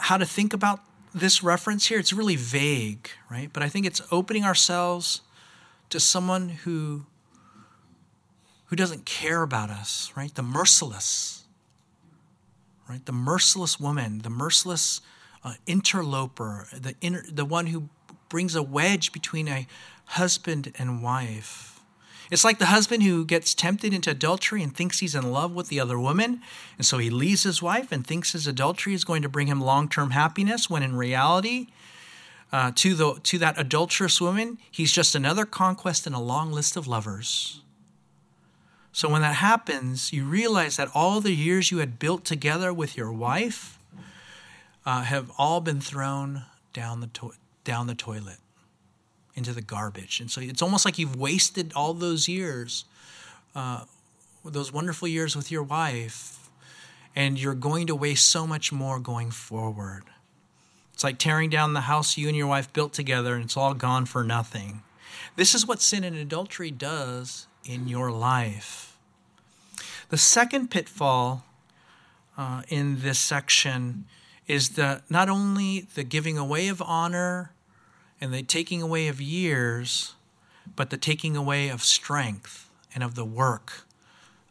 how 0.00 0.16
to 0.16 0.24
think 0.24 0.52
about 0.52 0.80
this 1.14 1.42
reference 1.42 1.86
here. 1.86 1.98
It's 1.98 2.12
really 2.12 2.36
vague, 2.36 3.08
right? 3.30 3.50
But 3.52 3.62
I 3.62 3.68
think 3.68 3.86
it's 3.86 4.02
opening 4.10 4.44
ourselves 4.44 5.22
to 5.90 6.00
someone 6.00 6.50
who 6.50 7.06
who 8.66 8.76
doesn't 8.76 9.06
care 9.06 9.42
about 9.42 9.70
us, 9.70 10.12
right? 10.14 10.34
The 10.34 10.42
merciless, 10.42 11.44
right? 12.86 13.04
The 13.04 13.12
merciless 13.12 13.80
woman, 13.80 14.18
the 14.18 14.30
merciless 14.30 15.00
uh, 15.42 15.54
interloper, 15.66 16.68
the 16.72 16.94
inter, 17.00 17.24
the 17.30 17.46
one 17.46 17.68
who 17.68 17.88
brings 18.28 18.54
a 18.54 18.62
wedge 18.62 19.10
between 19.10 19.48
a 19.48 19.66
husband 20.04 20.72
and 20.78 21.02
wife. 21.02 21.77
It's 22.30 22.44
like 22.44 22.58
the 22.58 22.66
husband 22.66 23.02
who 23.02 23.24
gets 23.24 23.54
tempted 23.54 23.94
into 23.94 24.10
adultery 24.10 24.62
and 24.62 24.74
thinks 24.74 24.98
he's 24.98 25.14
in 25.14 25.30
love 25.30 25.52
with 25.52 25.68
the 25.68 25.80
other 25.80 25.98
woman, 25.98 26.42
and 26.76 26.86
so 26.86 26.98
he 26.98 27.10
leaves 27.10 27.44
his 27.44 27.62
wife 27.62 27.90
and 27.90 28.06
thinks 28.06 28.32
his 28.32 28.46
adultery 28.46 28.94
is 28.94 29.04
going 29.04 29.22
to 29.22 29.28
bring 29.28 29.46
him 29.46 29.60
long-term 29.60 30.10
happiness 30.10 30.68
when 30.68 30.82
in 30.82 30.96
reality 30.96 31.68
uh, 32.52 32.72
to 32.74 32.94
the 32.94 33.14
to 33.22 33.38
that 33.38 33.58
adulterous 33.58 34.20
woman, 34.20 34.58
he's 34.70 34.92
just 34.92 35.14
another 35.14 35.44
conquest 35.44 36.06
in 36.06 36.12
a 36.12 36.22
long 36.22 36.52
list 36.52 36.76
of 36.76 36.86
lovers. 36.86 37.60
So 38.92 39.08
when 39.08 39.22
that 39.22 39.36
happens, 39.36 40.12
you 40.12 40.24
realize 40.24 40.76
that 40.76 40.88
all 40.94 41.20
the 41.20 41.34
years 41.34 41.70
you 41.70 41.78
had 41.78 41.98
built 41.98 42.24
together 42.24 42.72
with 42.72 42.96
your 42.96 43.12
wife 43.12 43.78
uh, 44.84 45.02
have 45.02 45.30
all 45.38 45.60
been 45.60 45.80
thrown 45.80 46.44
down 46.72 47.00
the 47.00 47.06
to- 47.08 47.34
down 47.64 47.86
the 47.86 47.94
toilet 47.94 48.38
into 49.38 49.52
the 49.54 49.62
garbage. 49.62 50.20
And 50.20 50.30
so 50.30 50.42
it's 50.42 50.60
almost 50.60 50.84
like 50.84 50.98
you've 50.98 51.16
wasted 51.16 51.72
all 51.74 51.94
those 51.94 52.28
years, 52.28 52.84
uh, 53.54 53.84
those 54.44 54.72
wonderful 54.72 55.08
years 55.08 55.34
with 55.34 55.50
your 55.50 55.62
wife, 55.62 56.50
and 57.16 57.40
you're 57.40 57.54
going 57.54 57.86
to 57.86 57.94
waste 57.94 58.28
so 58.28 58.46
much 58.46 58.70
more 58.70 58.98
going 58.98 59.30
forward. 59.30 60.02
It's 60.92 61.04
like 61.04 61.18
tearing 61.18 61.48
down 61.48 61.72
the 61.72 61.82
house 61.82 62.18
you 62.18 62.28
and 62.28 62.36
your 62.36 62.48
wife 62.48 62.72
built 62.72 62.92
together, 62.92 63.34
and 63.34 63.44
it's 63.44 63.56
all 63.56 63.72
gone 63.72 64.04
for 64.04 64.24
nothing. 64.24 64.82
This 65.36 65.54
is 65.54 65.66
what 65.66 65.80
sin 65.80 66.04
and 66.04 66.16
adultery 66.16 66.70
does 66.70 67.46
in 67.64 67.88
your 67.88 68.10
life. 68.10 68.96
The 70.10 70.18
second 70.18 70.70
pitfall 70.70 71.44
uh, 72.36 72.62
in 72.68 73.00
this 73.00 73.18
section 73.18 74.06
is 74.46 74.70
the 74.70 75.02
not 75.08 75.28
only 75.28 75.86
the 75.94 76.02
giving 76.02 76.38
away 76.38 76.68
of 76.68 76.82
honor 76.82 77.52
and 78.20 78.32
the 78.32 78.42
taking 78.42 78.82
away 78.82 79.08
of 79.08 79.20
years, 79.20 80.14
but 80.76 80.90
the 80.90 80.96
taking 80.96 81.36
away 81.36 81.68
of 81.68 81.82
strength 81.82 82.68
and 82.94 83.02
of 83.04 83.14
the 83.14 83.24
work 83.24 83.84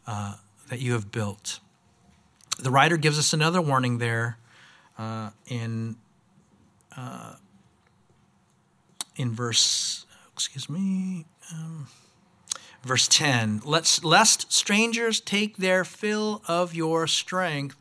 uh, 0.06 0.34
that 0.68 0.80
you 0.80 0.92
have 0.92 1.12
built. 1.12 1.60
The 2.58 2.70
writer 2.70 2.96
gives 2.96 3.18
us 3.18 3.32
another 3.32 3.60
warning 3.60 3.98
there 3.98 4.38
uh, 4.98 5.30
in 5.46 5.96
uh, 6.96 7.34
in 9.16 9.32
verse. 9.32 10.06
Excuse 10.32 10.68
me. 10.68 11.26
Um, 11.52 11.88
verse 12.82 13.08
10 13.08 13.62
Let's, 13.64 14.04
lest 14.04 14.52
strangers 14.52 15.20
take 15.20 15.56
their 15.56 15.84
fill 15.84 16.42
of 16.48 16.74
your 16.74 17.06
strength 17.06 17.76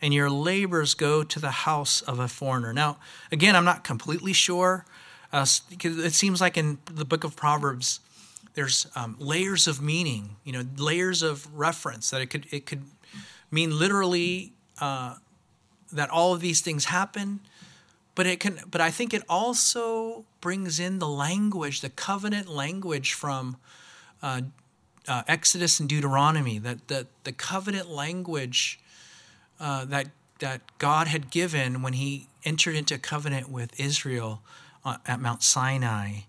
and 0.00 0.12
your 0.12 0.28
labors 0.28 0.94
go 0.94 1.22
to 1.22 1.38
the 1.38 1.50
house 1.50 2.02
of 2.02 2.18
a 2.18 2.28
foreigner. 2.28 2.72
Now, 2.72 2.98
again, 3.30 3.54
I'm 3.54 3.64
not 3.64 3.84
completely 3.84 4.32
sure 4.32 4.84
because 5.32 5.98
it 5.98 6.12
seems 6.12 6.40
like 6.40 6.58
in 6.58 6.78
the 6.84 7.06
book 7.06 7.24
of 7.24 7.34
Proverbs, 7.34 8.00
there's 8.54 8.86
um, 8.94 9.16
layers 9.18 9.66
of 9.66 9.80
meaning, 9.80 10.36
you 10.44 10.52
know, 10.52 10.62
layers 10.76 11.22
of 11.22 11.52
reference 11.58 12.10
that 12.10 12.20
it 12.20 12.26
could 12.26 12.46
it 12.50 12.66
could 12.66 12.82
mean 13.50 13.78
literally 13.78 14.52
uh, 14.78 15.16
that 15.90 16.10
all 16.10 16.34
of 16.34 16.40
these 16.40 16.60
things 16.60 16.86
happen, 16.86 17.40
but 18.14 18.26
it 18.26 18.40
can. 18.40 18.60
But 18.70 18.82
I 18.82 18.90
think 18.90 19.14
it 19.14 19.22
also 19.26 20.26
brings 20.42 20.78
in 20.78 20.98
the 20.98 21.08
language, 21.08 21.80
the 21.80 21.90
covenant 21.90 22.48
language 22.48 23.14
from 23.14 23.56
uh, 24.22 24.42
uh, 25.08 25.22
Exodus 25.26 25.80
and 25.80 25.88
Deuteronomy, 25.88 26.58
that 26.58 26.88
the 26.88 27.06
the 27.24 27.32
covenant 27.32 27.88
language 27.88 28.78
uh, 29.58 29.86
that 29.86 30.08
that 30.40 30.60
God 30.76 31.06
had 31.06 31.30
given 31.30 31.80
when 31.80 31.94
He 31.94 32.26
entered 32.44 32.74
into 32.74 32.98
covenant 32.98 33.48
with 33.48 33.80
Israel 33.80 34.42
uh, 34.84 34.96
at 35.06 35.20
Mount 35.20 35.42
Sinai. 35.42 36.20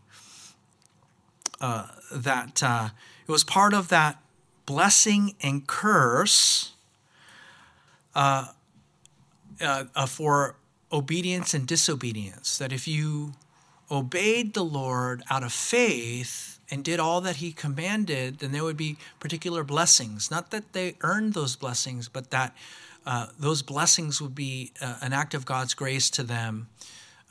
Uh, 1.64 1.88
that 2.12 2.62
uh, 2.62 2.90
it 3.26 3.32
was 3.32 3.44
part 3.44 3.74
of 3.74 3.88
that 3.88 4.22
blessing 4.66 5.34
and 5.42 5.66
curse 5.66 6.74
uh, 8.16 8.48
uh, 9.62 9.86
uh, 9.96 10.06
for 10.06 10.56
obedience 10.92 11.54
and 11.54 11.66
disobedience. 11.66 12.58
That 12.58 12.74
if 12.74 12.88
you 12.88 13.34
obeyed 13.90 14.54
the 14.54 14.64
Lord 14.64 15.24
out 15.30 15.44
of 15.44 15.54
faith 15.54 16.60
and 16.70 16.84
did 16.84 17.00
all 17.00 17.22
that 17.22 17.38
He 17.38 17.54
commanded, 17.54 18.40
then 18.40 18.52
there 18.52 18.64
would 18.64 18.78
be 18.78 18.98
particular 19.20 19.64
blessings. 19.64 20.30
Not 20.30 20.52
that 20.52 20.74
they 20.74 20.96
earned 21.02 21.34
those 21.34 21.56
blessings, 21.56 22.10
but 22.10 22.30
that 22.32 22.54
those 23.40 23.62
blessings 23.62 24.22
would 24.22 24.36
be 24.36 24.72
an 24.82 25.14
act 25.14 25.34
of 25.34 25.46
God's 25.46 25.74
grace 25.74 26.10
to 26.12 26.24
them 26.24 26.68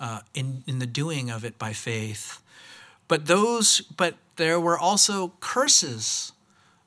uh, 0.00 0.20
in 0.34 0.64
in 0.66 0.78
the 0.78 0.86
doing 0.86 1.30
of 1.30 1.44
it 1.44 1.58
by 1.58 1.72
faith. 1.72 2.42
But 3.08 3.26
those, 3.26 3.80
but 3.80 4.14
there 4.36 4.58
were 4.58 4.78
also 4.78 5.32
curses 5.40 6.32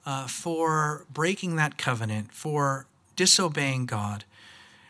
uh, 0.05 0.27
for 0.27 1.05
breaking 1.13 1.55
that 1.57 1.77
covenant, 1.77 2.33
for 2.33 2.88
disobeying 3.15 3.85
God, 3.85 4.25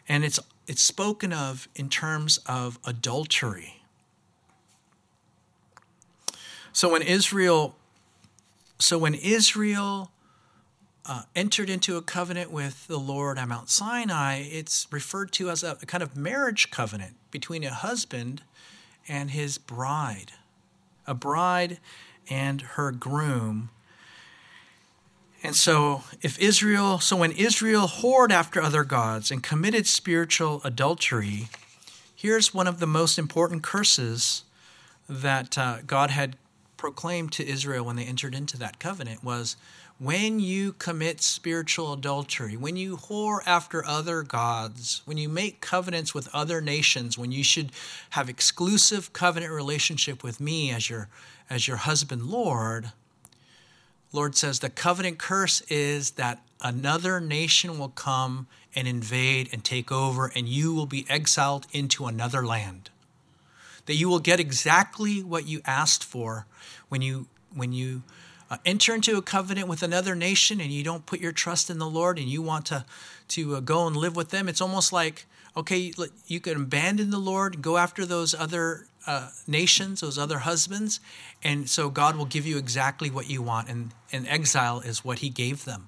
and 0.08 0.24
it's 0.24 0.40
it's 0.68 0.82
spoken 0.82 1.34
of 1.34 1.68
in 1.76 1.90
terms 1.90 2.40
of 2.46 2.80
adultery. 2.86 3.82
So 6.74 6.90
when 6.90 7.02
Israel, 7.02 7.76
so 8.80 8.98
when 8.98 9.14
Israel 9.14 10.12
uh, 11.08 11.24
entered 11.36 11.70
into 11.70 11.98
a 11.98 12.02
covenant 12.02 12.52
with 12.52 12.88
the 12.88 13.00
Lord 13.00 13.38
at 13.38 13.48
Mount 13.48 13.70
Sinai, 13.70 14.40
it's 14.40 14.88
referred 14.92 15.32
to 15.34 15.50
as 15.50 15.64
a, 15.64 15.78
a 15.82 15.86
kind 15.86 16.02
of 16.02 16.16
marriage 16.16 16.72
covenant 16.72 17.16
between 17.32 17.64
a 17.64 17.74
husband 17.74 18.42
and 19.08 19.32
his 19.32 19.58
bride, 19.58 20.32
a 21.06 21.14
bride 21.14 21.80
and 22.30 22.62
her 22.62 22.92
groom. 22.92 23.70
And 25.44 25.56
so, 25.56 26.04
if 26.24 26.40
Israel, 26.40 27.00
so 27.00 27.18
when 27.18 27.32
Israel 27.32 27.88
whored 27.88 28.32
after 28.32 28.60
other 28.60 28.84
gods 28.84 29.30
and 29.30 29.44
committed 29.44 29.86
spiritual 29.86 30.60
adultery, 30.64 31.50
here's 32.16 32.52
one 32.52 32.66
of 32.66 32.80
the 32.80 32.88
most 32.88 33.20
important 33.20 33.62
curses 33.62 34.44
that 35.08 35.56
uh, 35.56 35.78
God 35.86 36.10
had 36.10 36.36
proclaimed 36.78 37.32
to 37.34 37.48
Israel 37.48 37.86
when 37.86 37.96
they 37.96 38.06
entered 38.06 38.34
into 38.34 38.58
that 38.58 38.80
covenant 38.80 39.24
was 39.24 39.56
when 39.98 40.40
you 40.40 40.74
commit 40.74 41.22
spiritual 41.22 41.94
adultery, 41.94 42.58
when 42.58 42.76
you 42.76 42.98
whore 42.98 43.40
after 43.46 43.86
other 43.86 44.24
gods, 44.24 45.02
when 45.06 45.18
you 45.18 45.30
make 45.30 45.62
covenants 45.62 46.14
with 46.14 46.34
other 46.34 46.60
nations, 46.60 47.18
when 47.18 47.32
you 47.32 47.44
should 47.44 47.72
have 48.12 48.30
exclusive 48.30 49.14
covenant 49.14 49.54
relationship 49.54 50.24
with 50.24 50.40
me 50.40 50.72
as 50.72 50.90
your 50.90 51.08
as 51.50 51.68
your 51.68 51.78
husband 51.78 52.24
Lord, 52.24 52.92
Lord 54.12 54.36
says 54.36 54.60
the 54.60 54.70
covenant 54.70 55.18
curse 55.18 55.62
is 55.70 56.12
that 56.12 56.42
another 56.62 57.22
nation 57.22 57.78
will 57.78 57.90
come 57.90 58.48
and 58.76 58.88
invade 58.88 59.50
and 59.54 59.64
take 59.64 59.92
over, 59.92 60.32
and 60.36 60.50
you 60.50 60.74
will 60.74 60.86
be 60.86 61.06
exiled 61.08 61.68
into 61.72 62.06
another 62.06 62.46
land. 62.46 62.90
That 63.86 63.96
you 63.96 64.10
will 64.10 64.20
get 64.20 64.40
exactly 64.40 65.24
what 65.24 65.48
you 65.48 65.62
asked 65.66 66.04
for 66.04 66.48
when 66.90 67.02
you 67.02 67.28
when 67.54 67.72
you 67.72 68.04
uh, 68.50 68.58
enter 68.66 68.94
into 68.94 69.18
a 69.18 69.22
covenant 69.22 69.68
with 69.68 69.84
another 69.84 70.16
nation 70.16 70.62
and 70.62 70.72
you 70.72 70.84
don't 70.84 71.06
put 71.06 71.20
your 71.20 71.32
trust 71.32 71.70
in 71.70 71.80
the 71.80 71.90
Lord 71.90 72.20
and 72.20 72.28
you 72.28 72.42
want 72.42 72.66
to 72.68 72.86
to 73.28 73.56
uh, 73.56 73.60
go 73.60 73.88
and 73.88 73.96
live 73.96 74.16
with 74.16 74.30
them. 74.30 74.48
It's 74.48 74.62
almost 74.62 74.94
like 74.94 75.26
okay, 75.58 75.94
you 76.28 76.40
can 76.40 76.58
abandon 76.64 77.12
the 77.12 77.20
Lord, 77.20 77.62
go 77.62 77.78
after 77.78 78.06
those 78.06 78.36
other 78.36 78.88
uh, 79.08 79.30
nations, 79.48 80.02
those 80.02 80.18
other 80.18 80.40
husbands, 80.40 81.00
and 81.44 81.70
so 81.70 81.90
God 81.90 82.16
will 82.16 82.26
give 82.26 82.46
you 82.46 82.58
exactly 82.58 83.10
what 83.10 83.30
you 83.30 83.42
want. 83.42 83.70
And, 83.70 83.92
and 84.12 84.28
exile 84.28 84.82
is 84.82 85.06
what 85.06 85.20
He 85.20 85.30
gave 85.30 85.66
them, 85.66 85.88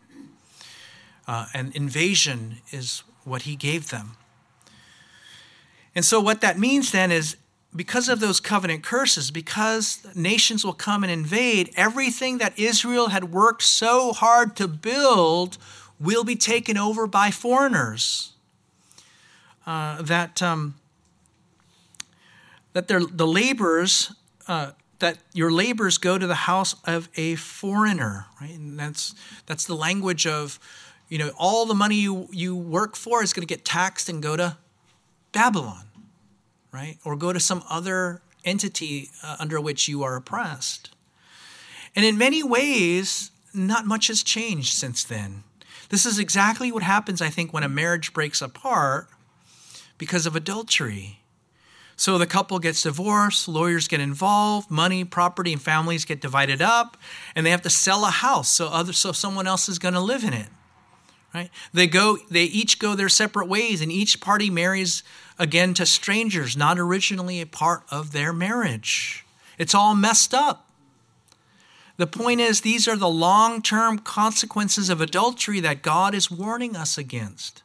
uh, 1.27 1.47
and 1.53 1.75
invasion 1.75 2.57
is 2.71 3.03
what 3.23 3.43
He 3.43 3.55
gave 3.55 3.89
them. 3.89 4.13
And 5.95 6.05
so, 6.05 6.19
what 6.19 6.41
that 6.41 6.59
means 6.59 6.91
then 6.91 7.11
is 7.11 7.37
because 7.77 8.09
of 8.09 8.19
those 8.19 8.39
covenant 8.39 8.83
curses, 8.83 9.31
because 9.31 10.05
nations 10.15 10.65
will 10.65 10.73
come 10.73 11.03
and 11.03 11.11
invade, 11.11 11.71
everything 11.75 12.39
that 12.39 12.57
Israel 12.57 13.09
had 13.09 13.31
worked 13.31 13.63
so 13.63 14.11
hard 14.11 14.55
to 14.57 14.67
build 14.67 15.57
will 15.99 16.23
be 16.23 16.35
taken 16.35 16.77
over 16.77 17.07
by 17.07 17.31
foreigners. 17.31 18.33
Uh, 19.65 20.01
that 20.01 20.41
um, 20.41 20.75
that 22.73 22.87
the 22.87 23.27
laborers 23.27 24.13
uh, 24.47 24.71
that 24.99 25.17
your 25.33 25.51
labors 25.51 25.97
go 25.97 26.17
to 26.17 26.25
the 26.25 26.35
house 26.35 26.75
of 26.85 27.09
a 27.15 27.35
foreigner, 27.35 28.25
right? 28.41 28.51
And 28.51 28.79
that's 28.79 29.13
that's 29.45 29.65
the 29.65 29.75
language 29.75 30.25
of, 30.25 30.59
you 31.09 31.17
know, 31.17 31.31
all 31.37 31.65
the 31.65 31.75
money 31.75 31.95
you 31.95 32.27
you 32.31 32.55
work 32.55 32.95
for 32.95 33.21
is 33.21 33.33
going 33.33 33.45
to 33.45 33.53
get 33.53 33.65
taxed 33.65 34.09
and 34.09 34.23
go 34.23 34.37
to 34.37 34.57
Babylon, 35.31 35.86
right? 36.71 36.97
Or 37.05 37.15
go 37.15 37.33
to 37.33 37.39
some 37.39 37.63
other 37.69 38.21
entity 38.45 39.09
uh, 39.23 39.37
under 39.39 39.59
which 39.59 39.87
you 39.87 40.03
are 40.03 40.15
oppressed. 40.15 40.91
And 41.95 42.05
in 42.05 42.17
many 42.17 42.43
ways, 42.43 43.31
not 43.53 43.85
much 43.85 44.07
has 44.07 44.23
changed 44.23 44.73
since 44.73 45.03
then. 45.03 45.43
This 45.89 46.05
is 46.05 46.19
exactly 46.19 46.71
what 46.71 46.83
happens, 46.83 47.21
I 47.21 47.29
think, 47.29 47.53
when 47.53 47.63
a 47.63 47.69
marriage 47.69 48.13
breaks 48.13 48.41
apart 48.41 49.07
because 49.97 50.25
of 50.25 50.35
adultery. 50.35 51.21
So 51.95 52.19
the 52.19 52.27
couple 52.27 52.59
gets 52.59 52.83
divorced, 52.83 53.47
lawyers 53.47 53.87
get 53.87 53.99
involved, 53.99 54.69
money, 54.69 55.03
property, 55.03 55.51
and 55.51 55.61
families 55.61 56.05
get 56.05 56.21
divided 56.21 56.61
up, 56.61 56.95
and 57.35 57.43
they 57.43 57.49
have 57.49 57.63
to 57.63 57.71
sell 57.71 58.05
a 58.05 58.11
house 58.11 58.49
so 58.49 58.67
other 58.67 58.93
so 58.93 59.11
someone 59.11 59.47
else 59.47 59.67
is 59.67 59.79
going 59.79 59.95
to 59.95 59.99
live 59.99 60.23
in 60.23 60.33
it. 60.33 60.47
Right? 61.33 61.49
They 61.73 61.87
go 61.87 62.17
they 62.29 62.43
each 62.43 62.79
go 62.79 62.95
their 62.95 63.09
separate 63.09 63.47
ways 63.47 63.81
and 63.81 63.91
each 63.91 64.21
party 64.21 64.49
marries 64.49 65.03
again 65.39 65.73
to 65.75 65.85
strangers, 65.85 66.57
not 66.57 66.79
originally 66.79 67.41
a 67.41 67.45
part 67.45 67.83
of 67.89 68.11
their 68.11 68.33
marriage. 68.33 69.25
It's 69.57 69.75
all 69.75 69.95
messed 69.95 70.33
up. 70.33 70.69
The 71.97 72.07
point 72.07 72.39
is, 72.39 72.61
these 72.61 72.87
are 72.87 72.95
the 72.95 73.09
long 73.09 73.61
term 73.61 73.99
consequences 73.99 74.89
of 74.89 75.01
adultery 75.01 75.59
that 75.61 75.81
God 75.81 76.13
is 76.13 76.29
warning 76.29 76.75
us 76.75 76.97
against. 76.97 77.63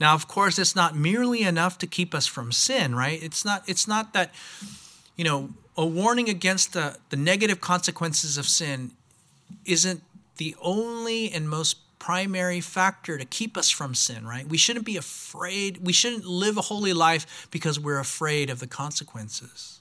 Now, 0.00 0.14
of 0.14 0.28
course, 0.28 0.58
it's 0.58 0.76
not 0.76 0.94
merely 0.94 1.42
enough 1.42 1.78
to 1.78 1.86
keep 1.86 2.14
us 2.14 2.26
from 2.26 2.52
sin, 2.52 2.94
right? 2.94 3.20
It's 3.22 3.44
not, 3.44 3.64
it's 3.66 3.88
not 3.88 4.12
that, 4.12 4.32
you 5.16 5.24
know, 5.24 5.50
a 5.76 5.84
warning 5.84 6.28
against 6.28 6.72
the, 6.72 6.98
the 7.10 7.16
negative 7.16 7.60
consequences 7.60 8.38
of 8.38 8.46
sin 8.46 8.92
isn't 9.64 10.02
the 10.36 10.54
only 10.60 11.32
and 11.32 11.48
most 11.48 11.78
primary 11.98 12.60
factor 12.60 13.18
to 13.18 13.24
keep 13.24 13.56
us 13.56 13.70
from 13.70 13.94
sin, 13.94 14.26
right? 14.26 14.46
We 14.46 14.56
shouldn't 14.56 14.86
be 14.86 14.96
afraid. 14.96 15.78
We 15.84 15.92
shouldn't 15.92 16.24
live 16.24 16.56
a 16.56 16.62
holy 16.62 16.92
life 16.92 17.48
because 17.50 17.78
we're 17.78 17.98
afraid 17.98 18.50
of 18.50 18.60
the 18.60 18.66
consequences. 18.66 19.80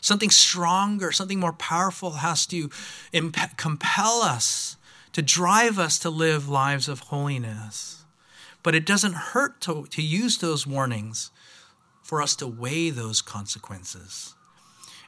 Something 0.00 0.30
stronger, 0.30 1.12
something 1.12 1.38
more 1.38 1.52
powerful 1.52 2.10
has 2.10 2.46
to 2.46 2.70
imp- 3.12 3.56
compel 3.56 4.22
us, 4.22 4.76
to 5.12 5.22
drive 5.22 5.78
us 5.78 5.98
to 6.00 6.10
live 6.10 6.48
lives 6.48 6.88
of 6.88 7.00
holiness. 7.00 8.02
But 8.62 8.74
it 8.74 8.86
doesn't 8.86 9.14
hurt 9.14 9.60
to, 9.62 9.86
to 9.90 10.02
use 10.02 10.38
those 10.38 10.66
warnings 10.66 11.30
for 12.02 12.20
us 12.20 12.34
to 12.36 12.46
weigh 12.46 12.90
those 12.90 13.22
consequences. 13.22 14.34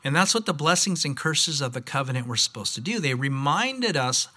And 0.05 0.15
that's 0.15 0.35
what 0.35 0.47
the 0.47 0.53
blessings 0.53 1.05
and 1.05 1.17
curses 1.17 1.61
of 1.61 1.73
the 1.73 1.81
covenant 1.81 2.27
were 2.27 2.37
supposed 2.37 2.75
to 2.75 2.81
do. 2.81 3.01
They 3.01 3.15
reminded 3.15 3.97
us 3.97 4.29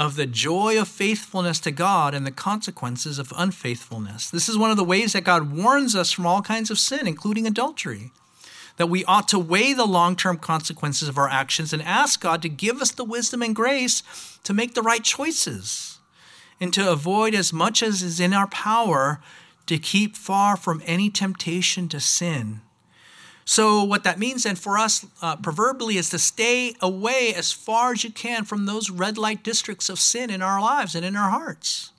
of 0.00 0.16
the 0.16 0.26
joy 0.26 0.80
of 0.80 0.88
faithfulness 0.88 1.60
to 1.60 1.70
God 1.70 2.14
and 2.14 2.26
the 2.26 2.30
consequences 2.30 3.18
of 3.18 3.34
unfaithfulness. 3.36 4.30
This 4.30 4.48
is 4.48 4.56
one 4.56 4.70
of 4.70 4.78
the 4.78 4.82
ways 4.82 5.12
that 5.12 5.24
God 5.24 5.52
warns 5.52 5.94
us 5.94 6.10
from 6.10 6.24
all 6.24 6.40
kinds 6.40 6.70
of 6.70 6.78
sin, 6.78 7.06
including 7.06 7.46
adultery. 7.46 8.10
That 8.78 8.86
we 8.86 9.04
ought 9.04 9.28
to 9.28 9.38
weigh 9.38 9.74
the 9.74 9.84
long 9.84 10.16
term 10.16 10.38
consequences 10.38 11.06
of 11.06 11.18
our 11.18 11.28
actions 11.28 11.74
and 11.74 11.82
ask 11.82 12.18
God 12.18 12.40
to 12.40 12.48
give 12.48 12.80
us 12.80 12.92
the 12.92 13.04
wisdom 13.04 13.42
and 13.42 13.54
grace 13.54 14.02
to 14.42 14.54
make 14.54 14.72
the 14.72 14.80
right 14.80 15.04
choices 15.04 15.98
and 16.58 16.72
to 16.72 16.90
avoid 16.90 17.34
as 17.34 17.52
much 17.52 17.82
as 17.82 18.02
is 18.02 18.20
in 18.20 18.32
our 18.32 18.46
power 18.46 19.20
to 19.66 19.76
keep 19.76 20.16
far 20.16 20.56
from 20.56 20.82
any 20.86 21.10
temptation 21.10 21.88
to 21.90 22.00
sin. 22.00 22.62
So, 23.44 23.82
what 23.82 24.04
that 24.04 24.18
means 24.18 24.44
then 24.44 24.56
for 24.56 24.78
us, 24.78 25.04
uh, 25.22 25.36
proverbially, 25.36 25.96
is 25.96 26.10
to 26.10 26.18
stay 26.18 26.74
away 26.80 27.34
as 27.34 27.52
far 27.52 27.92
as 27.92 28.04
you 28.04 28.10
can 28.10 28.44
from 28.44 28.66
those 28.66 28.90
red 28.90 29.18
light 29.18 29.42
districts 29.42 29.88
of 29.88 29.98
sin 29.98 30.30
in 30.30 30.42
our 30.42 30.60
lives 30.60 30.94
and 30.94 31.04
in 31.04 31.16
our 31.16 31.30
hearts. 31.30 31.90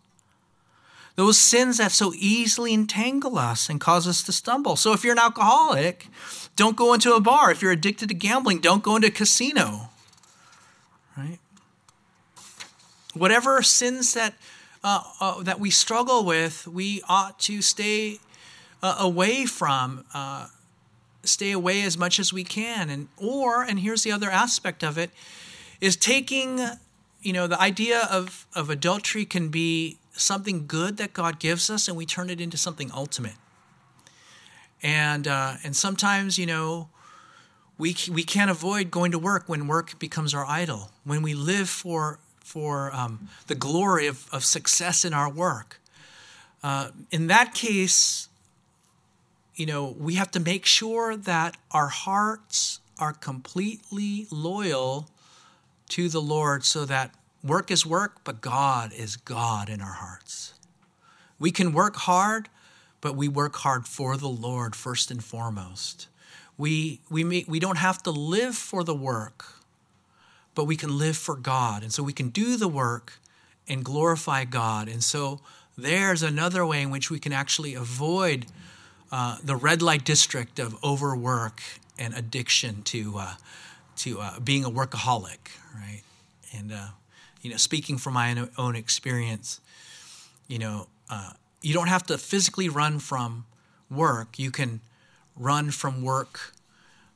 Those 1.16 1.38
sins 1.38 1.78
that 1.78 1.92
so 1.92 2.14
easily 2.16 2.74
entangle 2.74 3.38
us 3.38 3.70
and 3.70 3.82
cause 3.82 4.08
us 4.08 4.24
to 4.24 4.32
stumble. 4.32 4.76
So, 4.76 4.94
if 4.94 5.04
you're 5.04 5.14
an 5.14 5.20
alcoholic, 5.20 6.08
don't 6.56 6.78
go 6.78 6.94
into 6.94 7.14
a 7.14 7.20
bar. 7.20 7.52
If 7.52 7.62
you're 7.62 7.72
addicted 7.72 8.10
to 8.10 8.16
gambling, 8.16 8.60
don't 8.60 8.84
go 8.84 8.96
into 8.96 9.10
a 9.10 9.12
casino. 9.12 9.90
Right? 11.18 11.40
Whatever 13.14 13.62
sins 13.62 14.14
that 14.14 14.36
uh, 14.84 15.04
uh, 15.20 15.44
that 15.44 15.60
we 15.60 15.70
struggle 15.70 16.26
with, 16.26 16.68
we 16.68 17.02
ought 17.08 17.40
to 17.40 17.62
stay 17.62 18.20
uh, 18.82 18.96
away 19.00 19.46
from, 19.46 20.06
uh, 20.14 20.48
stay 21.24 21.52
away 21.52 21.84
as 21.84 21.98
much 21.98 22.20
as 22.20 22.34
we 22.34 22.44
can. 22.44 22.90
And 22.90 23.08
or, 23.18 23.64
and 23.64 23.80
here's 23.80 24.04
the 24.04 24.12
other 24.12 24.30
aspect 24.30 24.84
of 24.84 24.98
it, 24.98 25.12
is 25.80 25.96
taking, 25.96 26.60
you 27.22 27.34
know, 27.34 27.48
the 27.48 27.60
idea 27.60 28.08
of 28.12 28.46
of 28.56 28.70
adultery 28.70 29.26
can 29.26 29.50
be 29.50 29.98
something 30.14 30.68
good 30.68 30.98
that 30.98 31.14
God 31.14 31.40
gives 31.40 31.70
us, 31.70 31.88
and 31.88 31.98
we 31.98 32.06
turn 32.06 32.30
it 32.30 32.42
into 32.42 32.58
something 32.58 32.92
ultimate. 32.94 33.38
And 34.84 35.28
uh, 35.28 35.54
and 35.64 35.76
sometimes, 35.76 36.38
you 36.38 36.46
know. 36.46 36.90
We, 37.78 37.96
we 38.12 38.24
can't 38.24 38.52
avoid 38.52 38.92
going 38.92 39.12
to 39.12 39.18
work 39.18 39.50
when 39.50 39.66
work 39.66 39.98
becomes 39.98 40.36
our 40.36 40.46
idol. 40.46 40.92
When 41.04 41.24
we 41.24 41.34
live 41.34 41.68
for 41.68 42.20
for 42.44 42.94
um, 42.94 43.28
the 43.48 43.56
glory 43.56 44.06
of, 44.06 44.28
of 44.32 44.44
success 44.44 45.04
in 45.04 45.14
our 45.14 45.32
work. 45.32 45.80
Uh, 46.62 46.90
in 47.10 47.28
that 47.28 47.56
case, 47.56 48.28
you 49.62 49.68
know, 49.68 49.96
we 49.98 50.16
have 50.16 50.32
to 50.32 50.40
make 50.40 50.66
sure 50.66 51.16
that 51.16 51.56
our 51.70 51.88
hearts 51.88 52.80
are 52.98 53.14
completely 53.14 54.26
loyal 54.32 55.08
to 55.90 56.10
the 56.10 56.20
Lord 56.20 56.66
so 56.66 56.84
that 56.86 57.14
work 57.44 57.70
is 57.70 57.86
work, 57.86 58.24
but 58.24 58.42
God 58.42 58.92
is 58.92 59.16
God 59.16 59.70
in 59.70 59.80
our 59.80 59.94
hearts. 59.94 60.56
We 61.38 61.52
can 61.52 61.74
work 61.74 61.96
hard, 61.96 62.50
but 63.02 63.16
we 63.16 63.28
work 63.28 63.58
hard 63.58 63.86
for 63.88 64.18
the 64.18 64.28
Lord 64.28 64.76
first 64.76 65.12
and 65.12 65.24
foremost. 65.24 66.08
We, 66.58 67.02
we, 67.10 67.24
may, 67.24 67.46
we 67.48 67.60
don't 67.60 67.78
have 67.78 68.02
to 68.04 68.12
live 68.12 68.56
for 68.56 68.84
the 68.84 68.96
work 68.96 69.46
but 70.56 70.66
we 70.66 70.76
can 70.76 70.98
live 70.98 71.18
for 71.18 71.36
God. 71.36 71.84
And 71.84 71.94
so 71.94 72.04
we 72.04 72.14
can 72.14 72.30
do 72.30 72.58
the 72.58 72.68
work 72.68 73.14
and 73.68 73.86
glorify 73.86 74.46
God. 74.46 74.88
And 74.88 75.04
so 75.04 75.40
there's 75.78 76.24
another 76.24 76.66
way 76.66 76.82
in 76.82 76.92
which 76.92 77.10
we 77.10 77.20
can 77.20 77.32
actually 77.32 77.74
avoid 77.74 78.48
uh, 79.12 79.38
the 79.44 79.56
red 79.56 79.82
light 79.82 80.06
district 80.06 80.60
of 80.60 80.82
overwork 80.84 81.62
and 81.98 82.14
addiction 82.14 82.82
to 82.84 83.18
uh, 83.18 83.34
to 83.98 84.20
uh, 84.22 84.40
being 84.40 84.64
a 84.64 84.70
workaholic, 84.70 85.58
right? 85.76 86.02
And 86.56 86.72
uh, 86.72 86.88
you 87.42 87.52
know, 87.52 87.58
speaking 87.58 87.98
from 87.98 88.14
my 88.14 88.48
own 88.58 88.76
experience, 88.76 89.60
you 90.48 90.60
know, 90.60 90.88
uh, 91.10 91.32
you 91.62 91.74
don't 91.74 91.90
have 91.90 92.04
to 92.04 92.18
physically 92.18 92.70
run 92.70 93.00
from 93.00 93.46
work. 93.90 94.40
You 94.40 94.50
can 94.50 94.80
run 95.36 95.72
from 95.72 96.02
work 96.02 96.54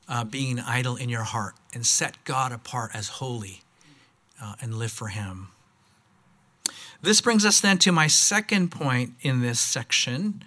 uh, 0.08 0.24
being 0.24 0.60
idle 0.60 0.96
in 0.98 1.10
your 1.10 1.24
heart 1.24 1.56
and 1.74 1.86
set 1.86 2.24
God 2.26 2.52
apart 2.52 2.92
as 2.94 3.08
holy 3.08 3.62
and 4.62 4.76
live 4.76 4.92
for 4.92 5.08
Him. 5.08 5.48
This 7.02 7.20
brings 7.22 7.46
us 7.46 7.60
then 7.60 7.78
to 7.80 7.92
my 7.92 8.08
second 8.08 8.70
point 8.70 9.14
in 9.22 9.42
this 9.42 9.60
section, 9.60 10.44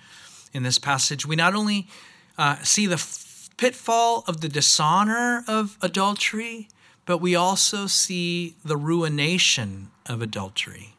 in 0.52 0.62
this 0.62 0.78
passage. 0.78 1.26
We 1.26 1.36
not 1.36 1.54
only 1.54 1.88
uh, 2.36 2.56
see 2.62 2.86
the 2.86 2.94
f- 2.94 3.48
pitfall 3.56 4.24
of 4.26 4.40
the 4.40 4.48
dishonor 4.48 5.44
of 5.46 5.76
adultery, 5.82 6.68
but 7.04 7.18
we 7.18 7.34
also 7.34 7.86
see 7.86 8.54
the 8.64 8.76
ruination 8.76 9.90
of 10.06 10.22
adultery. 10.22 10.94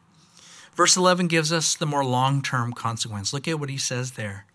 Verse 0.74 0.96
11 0.96 1.28
gives 1.28 1.52
us 1.52 1.74
the 1.74 1.86
more 1.86 2.04
long 2.04 2.42
term 2.42 2.72
consequence. 2.72 3.32
Look 3.32 3.46
at 3.46 3.60
what 3.60 3.70
he 3.70 3.78
says 3.78 4.12
there. 4.12 4.46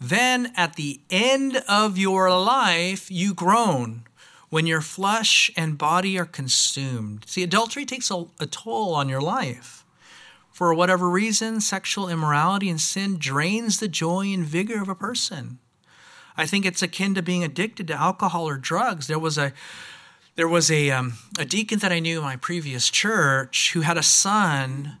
Then 0.00 0.52
at 0.56 0.76
the 0.76 1.00
end 1.10 1.62
of 1.68 1.98
your 1.98 2.30
life, 2.30 3.10
you 3.10 3.34
groan 3.34 4.04
when 4.48 4.66
your 4.66 4.80
flesh 4.80 5.50
and 5.56 5.76
body 5.76 6.18
are 6.18 6.24
consumed. 6.24 7.24
See, 7.26 7.42
adultery 7.42 7.84
takes 7.84 8.10
a, 8.10 8.26
a, 8.40 8.46
toll 8.46 8.94
on 8.94 9.08
your 9.08 9.20
life. 9.20 9.84
For 10.58 10.74
whatever 10.74 11.08
reason, 11.08 11.60
sexual 11.60 12.08
immorality 12.08 12.68
and 12.68 12.80
sin 12.80 13.16
drains 13.16 13.78
the 13.78 13.86
joy 13.86 14.32
and 14.32 14.44
vigor 14.44 14.82
of 14.82 14.88
a 14.88 14.94
person. 14.96 15.60
I 16.36 16.46
think 16.46 16.66
it's 16.66 16.82
akin 16.82 17.14
to 17.14 17.22
being 17.22 17.44
addicted 17.44 17.86
to 17.86 17.94
alcohol 17.94 18.48
or 18.48 18.56
drugs. 18.56 19.06
There 19.06 19.20
was 19.20 19.38
a 19.38 19.52
there 20.34 20.48
was 20.48 20.68
a, 20.68 20.90
um, 20.90 21.12
a 21.38 21.44
deacon 21.44 21.78
that 21.78 21.92
I 21.92 22.00
knew 22.00 22.18
in 22.18 22.24
my 22.24 22.34
previous 22.34 22.90
church 22.90 23.70
who 23.72 23.82
had 23.82 23.96
a 23.96 24.02
son 24.02 24.98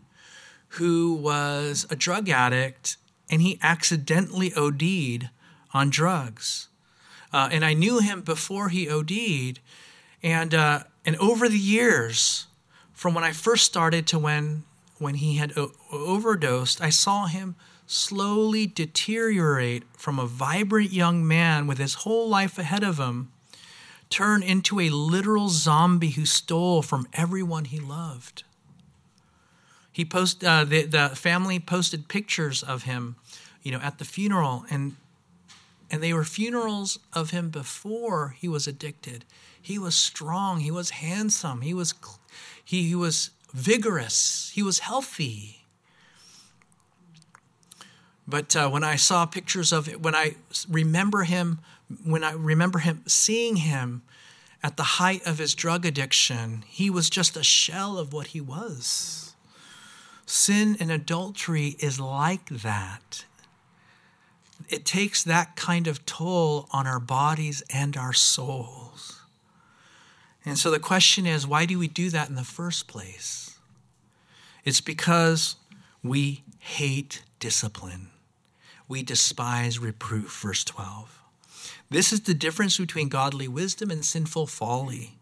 who 0.78 1.12
was 1.14 1.88
a 1.90 1.96
drug 1.96 2.28
addict 2.28 2.96
and 3.28 3.42
he 3.42 3.58
accidentally 3.60 4.54
OD'd 4.54 5.28
on 5.74 5.90
drugs. 5.90 6.68
Uh, 7.32 7.48
and 7.50 7.64
I 7.64 7.74
knew 7.74 7.98
him 7.98 8.20
before 8.20 8.68
he 8.68 8.88
OD'd. 8.88 9.58
And, 10.22 10.54
uh, 10.54 10.84
and 11.04 11.16
over 11.16 11.48
the 11.48 11.58
years, 11.58 12.46
from 12.92 13.12
when 13.12 13.24
I 13.24 13.32
first 13.32 13.64
started 13.64 14.06
to 14.06 14.20
when, 14.20 14.62
when 14.98 15.14
he 15.14 15.36
had 15.36 15.56
o- 15.56 15.72
overdosed, 15.90 16.80
I 16.80 16.90
saw 16.90 17.26
him 17.26 17.56
slowly 17.86 18.66
deteriorate 18.66 19.84
from 19.96 20.18
a 20.18 20.26
vibrant 20.26 20.92
young 20.92 21.26
man 21.26 21.66
with 21.66 21.78
his 21.78 21.94
whole 21.94 22.28
life 22.28 22.58
ahead 22.58 22.84
of 22.84 22.98
him, 22.98 23.32
turn 24.10 24.42
into 24.42 24.80
a 24.80 24.90
literal 24.90 25.48
zombie 25.48 26.10
who 26.10 26.26
stole 26.26 26.82
from 26.82 27.08
everyone 27.14 27.64
he 27.66 27.80
loved. 27.80 28.44
He 29.90 30.04
post 30.04 30.44
uh, 30.44 30.64
the 30.64 30.84
the 30.84 31.08
family 31.10 31.58
posted 31.58 32.08
pictures 32.08 32.62
of 32.62 32.84
him, 32.84 33.16
you 33.62 33.72
know, 33.72 33.80
at 33.80 33.98
the 33.98 34.04
funeral, 34.04 34.64
and 34.70 34.96
and 35.90 36.02
they 36.02 36.12
were 36.12 36.24
funerals 36.24 36.98
of 37.12 37.30
him 37.30 37.50
before 37.50 38.36
he 38.38 38.48
was 38.48 38.66
addicted. 38.66 39.24
He 39.60 39.78
was 39.78 39.94
strong. 39.94 40.60
He 40.60 40.70
was 40.70 40.90
handsome. 40.90 41.62
He 41.62 41.74
was 41.74 41.94
he, 42.64 42.86
he 42.86 42.94
was 42.94 43.30
vigorous. 43.52 44.50
He 44.54 44.62
was 44.62 44.80
healthy. 44.80 45.64
But 48.26 48.54
uh, 48.54 48.68
when 48.68 48.84
I 48.84 48.96
saw 48.96 49.24
pictures 49.24 49.72
of 49.72 49.88
it, 49.88 50.02
when 50.02 50.14
I 50.14 50.36
remember 50.68 51.22
him, 51.24 51.60
when 52.04 52.22
I 52.22 52.32
remember 52.32 52.80
him 52.80 53.02
seeing 53.06 53.56
him 53.56 54.02
at 54.62 54.76
the 54.76 54.82
height 54.82 55.26
of 55.26 55.38
his 55.38 55.54
drug 55.54 55.86
addiction, 55.86 56.64
he 56.66 56.90
was 56.90 57.08
just 57.08 57.36
a 57.36 57.42
shell 57.42 57.96
of 57.96 58.12
what 58.12 58.28
he 58.28 58.40
was. 58.40 59.34
Sin 60.26 60.76
and 60.78 60.90
adultery 60.90 61.76
is 61.78 61.98
like 61.98 62.48
that. 62.50 63.24
It 64.68 64.84
takes 64.84 65.22
that 65.24 65.56
kind 65.56 65.86
of 65.86 66.04
toll 66.04 66.68
on 66.70 66.86
our 66.86 67.00
bodies 67.00 67.62
and 67.72 67.96
our 67.96 68.12
souls. 68.12 69.17
And 70.48 70.58
so 70.58 70.70
the 70.70 70.80
question 70.80 71.26
is 71.26 71.46
why 71.46 71.66
do 71.66 71.78
we 71.78 71.88
do 71.88 72.08
that 72.10 72.30
in 72.30 72.34
the 72.34 72.42
first 72.42 72.88
place? 72.88 73.58
It's 74.64 74.80
because 74.80 75.56
we 76.02 76.42
hate 76.58 77.22
discipline. 77.38 78.08
We 78.88 79.02
despise 79.02 79.78
reproof, 79.78 80.40
verse 80.40 80.64
12. 80.64 81.22
This 81.90 82.12
is 82.14 82.22
the 82.22 82.32
difference 82.32 82.78
between 82.78 83.08
godly 83.08 83.46
wisdom 83.46 83.90
and 83.90 84.02
sinful 84.02 84.46
folly. 84.46 85.18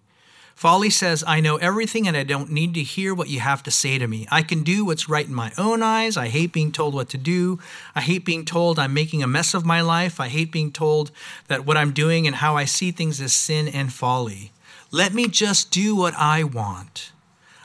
Folly 0.54 0.90
says, 0.90 1.24
I 1.26 1.40
know 1.40 1.56
everything 1.56 2.06
and 2.06 2.16
I 2.16 2.22
don't 2.22 2.50
need 2.50 2.72
to 2.74 2.82
hear 2.82 3.12
what 3.12 3.28
you 3.28 3.40
have 3.40 3.62
to 3.64 3.70
say 3.70 3.98
to 3.98 4.06
me. 4.06 4.26
I 4.30 4.42
can 4.42 4.62
do 4.62 4.84
what's 4.84 5.08
right 5.08 5.26
in 5.26 5.34
my 5.34 5.52
own 5.58 5.82
eyes. 5.82 6.16
I 6.16 6.28
hate 6.28 6.52
being 6.52 6.72
told 6.72 6.94
what 6.94 7.08
to 7.10 7.18
do. 7.18 7.58
I 7.94 8.00
hate 8.00 8.24
being 8.24 8.44
told 8.44 8.78
I'm 8.78 8.94
making 8.94 9.22
a 9.22 9.26
mess 9.26 9.54
of 9.54 9.66
my 9.66 9.80
life. 9.80 10.18
I 10.20 10.28
hate 10.28 10.52
being 10.52 10.72
told 10.72 11.10
that 11.48 11.66
what 11.66 11.76
I'm 11.76 11.92
doing 11.92 12.26
and 12.26 12.36
how 12.36 12.56
I 12.56 12.64
see 12.64 12.90
things 12.92 13.20
is 13.20 13.34
sin 13.34 13.68
and 13.68 13.92
folly. 13.92 14.52
Let 14.96 15.12
me 15.12 15.28
just 15.28 15.70
do 15.70 15.94
what 15.94 16.14
I 16.14 16.42
want. 16.42 17.12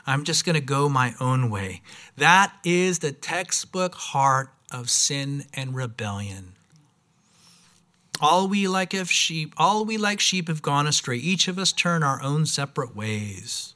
I'm 0.06 0.22
just 0.24 0.44
going 0.44 0.52
to 0.52 0.60
go 0.60 0.90
my 0.90 1.14
own 1.18 1.48
way. 1.48 1.80
That 2.14 2.52
is 2.62 2.98
the 2.98 3.10
textbook 3.10 3.94
heart 3.94 4.50
of 4.70 4.90
sin 4.90 5.46
and 5.54 5.74
rebellion. 5.74 6.52
All 8.20 8.48
we 8.48 8.68
like 8.68 8.92
of 8.92 9.10
sheep, 9.10 9.54
all 9.56 9.86
we 9.86 9.96
like 9.96 10.20
sheep 10.20 10.48
have 10.48 10.60
gone 10.60 10.86
astray. 10.86 11.16
Each 11.16 11.48
of 11.48 11.58
us 11.58 11.72
turn 11.72 12.02
our 12.02 12.22
own 12.22 12.44
separate 12.44 12.94
ways. 12.94 13.72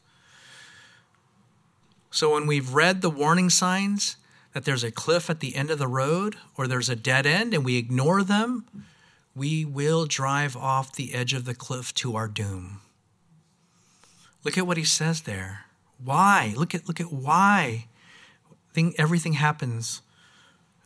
So 2.10 2.34
when 2.34 2.46
we've 2.46 2.74
read 2.74 3.00
the 3.00 3.08
warning 3.08 3.48
signs 3.48 4.18
that 4.52 4.66
there's 4.66 4.84
a 4.84 4.92
cliff 4.92 5.30
at 5.30 5.40
the 5.40 5.56
end 5.56 5.70
of 5.70 5.78
the 5.78 5.88
road 5.88 6.36
or 6.58 6.68
there's 6.68 6.90
a 6.90 6.94
dead 6.94 7.24
end 7.24 7.54
and 7.54 7.64
we 7.64 7.78
ignore 7.78 8.22
them, 8.22 8.66
we 9.34 9.64
will 9.64 10.04
drive 10.04 10.58
off 10.58 10.94
the 10.94 11.14
edge 11.14 11.32
of 11.32 11.46
the 11.46 11.54
cliff 11.54 11.94
to 11.94 12.16
our 12.16 12.28
doom. 12.28 12.82
Look 14.46 14.56
at 14.56 14.64
what 14.64 14.76
he 14.76 14.84
says 14.84 15.22
there. 15.22 15.64
Why? 16.04 16.54
Look 16.56 16.72
at 16.72 16.86
look 16.86 17.00
at 17.00 17.12
why. 17.12 17.86
Everything 18.96 19.32
happens 19.32 20.02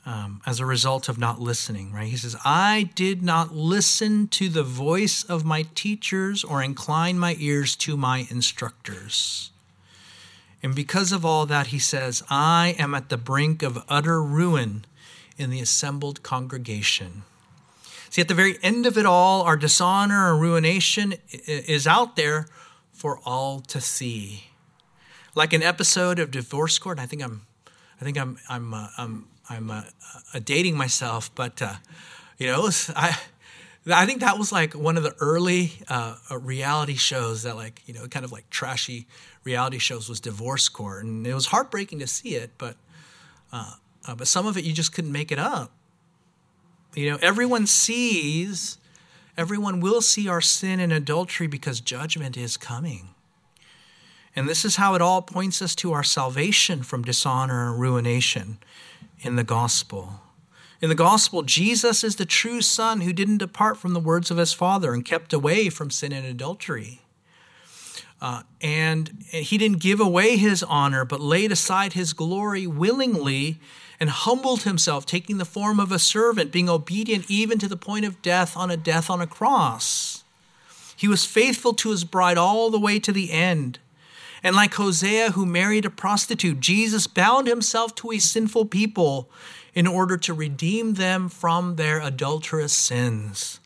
um, 0.06 0.40
as 0.46 0.60
a 0.60 0.64
result 0.64 1.10
of 1.10 1.18
not 1.18 1.42
listening, 1.42 1.92
right? 1.92 2.08
He 2.08 2.16
says, 2.16 2.36
I 2.42 2.88
did 2.94 3.22
not 3.22 3.54
listen 3.54 4.28
to 4.28 4.48
the 4.48 4.62
voice 4.62 5.24
of 5.24 5.44
my 5.44 5.66
teachers 5.74 6.42
or 6.42 6.62
incline 6.62 7.18
my 7.18 7.36
ears 7.38 7.76
to 7.76 7.98
my 7.98 8.26
instructors. 8.30 9.50
And 10.62 10.74
because 10.74 11.12
of 11.12 11.26
all 11.26 11.44
that, 11.44 11.66
he 11.66 11.78
says, 11.78 12.22
I 12.30 12.74
am 12.78 12.94
at 12.94 13.10
the 13.10 13.18
brink 13.18 13.62
of 13.62 13.84
utter 13.90 14.22
ruin 14.22 14.86
in 15.36 15.50
the 15.50 15.60
assembled 15.60 16.22
congregation. 16.22 17.24
See, 18.08 18.22
at 18.22 18.28
the 18.28 18.34
very 18.34 18.56
end 18.62 18.86
of 18.86 18.96
it 18.96 19.04
all, 19.04 19.42
our 19.42 19.58
dishonor 19.58 20.32
and 20.32 20.40
ruination 20.40 21.12
is 21.28 21.86
out 21.86 22.16
there 22.16 22.46
for 23.00 23.18
all 23.24 23.60
to 23.60 23.80
see. 23.80 24.44
Like 25.34 25.54
an 25.54 25.62
episode 25.62 26.18
of 26.18 26.30
Divorce 26.30 26.78
Court, 26.78 26.98
I 26.98 27.06
think 27.06 27.22
I'm, 27.22 27.46
I 27.98 28.04
think 28.04 28.18
I'm, 28.18 28.38
I'm, 28.48 28.74
uh, 28.74 28.88
I'm 28.98 29.26
I'm 29.48 29.70
uh, 29.70 29.82
uh, 30.34 30.40
dating 30.44 30.76
myself, 30.76 31.34
but 31.34 31.62
uh, 31.62 31.74
you 32.38 32.46
know, 32.46 32.60
was, 32.60 32.90
I 32.94 33.18
I 33.90 34.04
think 34.04 34.20
that 34.20 34.38
was 34.38 34.52
like 34.52 34.74
one 34.74 34.98
of 34.98 35.02
the 35.02 35.14
early 35.18 35.72
uh, 35.88 36.16
reality 36.30 36.94
shows 36.94 37.44
that 37.44 37.56
like 37.56 37.82
you 37.86 37.94
know 37.94 38.06
kind 38.06 38.24
of 38.24 38.32
like 38.32 38.48
trashy 38.50 39.06
reality 39.42 39.78
shows 39.78 40.08
was 40.08 40.20
Divorce 40.20 40.68
Court, 40.68 41.04
and 41.04 41.26
it 41.26 41.34
was 41.34 41.46
heartbreaking 41.46 42.00
to 42.00 42.06
see 42.06 42.36
it, 42.36 42.50
but 42.58 42.76
uh, 43.50 43.74
but 44.16 44.28
some 44.28 44.46
of 44.46 44.58
it 44.58 44.64
you 44.64 44.74
just 44.74 44.92
couldn't 44.92 45.12
make 45.12 45.32
it 45.32 45.38
up. 45.38 45.72
You 46.94 47.10
know, 47.10 47.18
everyone 47.22 47.66
sees, 47.66 48.78
everyone 49.40 49.80
will 49.80 50.02
see 50.02 50.28
our 50.28 50.42
sin 50.42 50.78
and 50.80 50.92
adultery 50.92 51.46
because 51.46 51.80
judgment 51.80 52.36
is 52.36 52.58
coming. 52.58 53.08
And 54.36 54.46
this 54.46 54.66
is 54.66 54.76
how 54.76 54.94
it 54.94 55.00
all 55.00 55.22
points 55.22 55.62
us 55.62 55.74
to 55.76 55.92
our 55.92 56.02
salvation 56.02 56.82
from 56.82 57.04
dishonor 57.04 57.70
and 57.70 57.80
ruination 57.80 58.58
in 59.20 59.36
the 59.36 59.42
gospel. 59.42 60.20
In 60.82 60.90
the 60.90 60.94
gospel, 60.94 61.42
Jesus 61.42 62.04
is 62.04 62.16
the 62.16 62.26
true 62.26 62.60
Son 62.60 63.00
who 63.00 63.14
didn't 63.14 63.38
depart 63.38 63.78
from 63.78 63.94
the 63.94 63.98
words 63.98 64.30
of 64.30 64.36
his 64.36 64.52
Father 64.52 64.92
and 64.92 65.06
kept 65.06 65.32
away 65.32 65.70
from 65.70 65.90
sin 65.90 66.12
and 66.12 66.26
adultery. 66.26 67.00
Uh, 68.20 68.42
and 68.60 69.24
he 69.30 69.56
didn't 69.56 69.80
give 69.80 70.00
away 70.00 70.36
his 70.36 70.62
honor, 70.62 71.06
but 71.06 71.18
laid 71.18 71.50
aside 71.50 71.94
his 71.94 72.12
glory 72.12 72.66
willingly 72.66 73.58
and 74.00 74.10
humbled 74.10 74.62
himself, 74.62 75.04
taking 75.04 75.38
the 75.38 75.44
form 75.44 75.78
of 75.78 75.92
a 75.92 75.98
servant, 75.98 76.50
being 76.50 76.68
obedient 76.68 77.30
even 77.30 77.58
to 77.58 77.68
the 77.68 77.76
point 77.76 78.06
of 78.06 78.22
death 78.22 78.56
on 78.56 78.70
a 78.70 78.76
death 78.76 79.10
on 79.10 79.20
a 79.20 79.26
cross. 79.26 80.24
He 80.96 81.06
was 81.06 81.24
faithful 81.24 81.74
to 81.74 81.90
his 81.90 82.04
bride 82.04 82.38
all 82.38 82.70
the 82.70 82.80
way 82.80 82.98
to 82.98 83.12
the 83.12 83.30
end. 83.30 83.78
And 84.42 84.56
like 84.56 84.74
Hosea, 84.74 85.32
who 85.32 85.44
married 85.44 85.84
a 85.84 85.90
prostitute, 85.90 86.60
Jesus 86.60 87.06
bound 87.06 87.46
himself 87.46 87.94
to 87.96 88.10
a 88.12 88.18
sinful 88.18 88.66
people 88.66 89.28
in 89.74 89.86
order 89.86 90.16
to 90.16 90.34
redeem 90.34 90.94
them 90.94 91.28
from 91.28 91.76
their 91.76 92.00
adulterous 92.00 92.72
sins. 92.72 93.60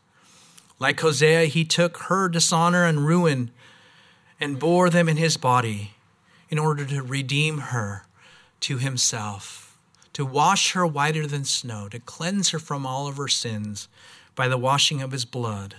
Like 0.79 0.99
Hosea, 0.99 1.45
he 1.45 1.63
took 1.63 1.97
her 1.97 2.27
dishonor 2.27 2.83
and 2.83 3.05
ruin 3.05 3.51
and 4.39 4.59
bore 4.59 4.89
them 4.89 5.07
in 5.07 5.17
his 5.17 5.37
body 5.37 5.91
in 6.49 6.59
order 6.59 6.85
to 6.85 7.01
redeem 7.01 7.57
her 7.57 8.05
to 8.61 8.77
himself, 8.77 9.74
to 10.15 10.25
wash 10.25 10.71
her 10.71 10.87
whiter 10.87 11.27
than 11.27 11.43
snow, 11.43 11.89
to 11.89 11.99
cleanse 11.99 12.51
her 12.51 12.59
from 12.59 12.85
all 12.85 13.05
of 13.05 13.17
her 13.17 13.27
sins 13.27 13.89
by 14.33 14.47
the 14.47 14.57
washing 14.57 15.01
of 15.01 15.11
his 15.11 15.25
blood. 15.25 15.75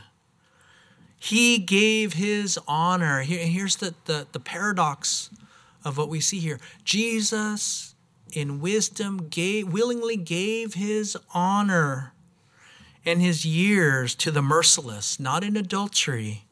He 1.18 1.56
gave 1.56 2.12
his 2.12 2.58
honor. 2.68 3.22
Here, 3.22 3.46
here's 3.46 3.76
the, 3.76 3.94
the, 4.04 4.26
the 4.32 4.38
paradox 4.38 5.30
of 5.86 5.96
what 5.96 6.10
we 6.10 6.20
see 6.20 6.38
here 6.38 6.60
Jesus, 6.84 7.94
in 8.30 8.60
wisdom, 8.60 9.28
gave, 9.30 9.72
willingly 9.72 10.18
gave 10.18 10.74
his 10.74 11.16
honor 11.32 12.12
and 13.06 13.22
his 13.22 13.46
years 13.46 14.14
to 14.16 14.30
the 14.30 14.42
merciless, 14.42 15.18
not 15.18 15.44
in 15.44 15.56
adultery, 15.56 16.44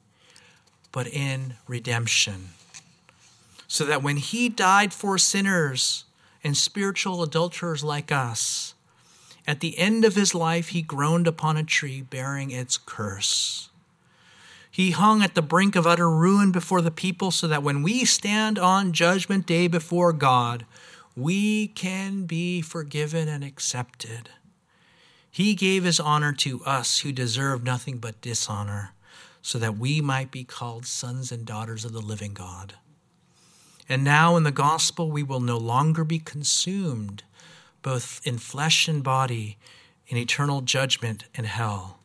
but 0.91 1.07
in 1.07 1.57
redemption. 1.69 2.49
So 3.69 3.85
that 3.85 4.03
when 4.03 4.17
he 4.17 4.49
died 4.49 4.95
for 4.95 5.19
sinners 5.19 6.05
and 6.45 6.57
spiritual 6.57 7.23
adulterers 7.23 7.83
like 7.83 8.13
us, 8.13 8.75
at 9.47 9.61
the 9.61 9.79
end 9.79 10.05
of 10.05 10.15
his 10.15 10.35
life 10.35 10.69
he 10.69 10.83
groaned 10.83 11.27
upon 11.27 11.57
a 11.57 11.65
tree 11.65 12.03
bearing 12.03 12.51
its 12.51 12.77
curse. 12.77 13.71
He 14.71 14.91
hung 14.91 15.23
at 15.23 15.35
the 15.35 15.43
brink 15.43 15.77
of 15.77 15.87
utter 15.87 16.11
ruin 16.11 16.51
before 16.51 16.83
the 16.83 16.91
people 16.91 17.31
so 17.31 17.47
that 17.47 17.63
when 17.63 17.83
we 17.83 18.05
stand 18.05 18.59
on 18.59 18.93
judgment 18.93 19.47
day 19.47 19.69
before 19.69 20.13
God, 20.13 20.67
we 21.17 21.69
can 21.69 22.25
be 22.25 22.61
forgiven 22.61 23.29
and 23.29 23.45
accepted. 23.45 24.31
He 25.31 25.55
gave 25.55 25.85
his 25.85 26.01
honor 26.01 26.33
to 26.35 26.65
us 26.65 27.01
who 27.01 27.13
deserve 27.13 27.63
nothing 27.63 27.99
but 27.99 28.21
dishonor, 28.21 28.95
so 29.43 29.59
that 29.59 29.79
we 29.79 30.01
might 30.01 30.31
be 30.31 30.43
called 30.43 30.87
sons 30.87 31.31
and 31.31 31.45
daughters 31.45 31.85
of 31.85 31.93
the 31.93 32.01
living 32.01 32.35
God. 32.35 32.75
And 33.89 34.03
now 34.03 34.37
in 34.37 34.45
the 34.45 34.51
gospel, 34.51 35.11
we 35.11 35.23
will 35.23 35.41
no 35.41 35.59
longer 35.59 36.05
be 36.05 36.19
consumed, 36.19 37.23
both 37.83 38.21
in 38.25 38.39
flesh 38.39 38.89
and 38.89 39.03
body, 39.03 39.59
in 40.09 40.17
eternal 40.17 40.61
judgment 40.61 41.25
and 41.35 41.47
hell, 41.47 41.99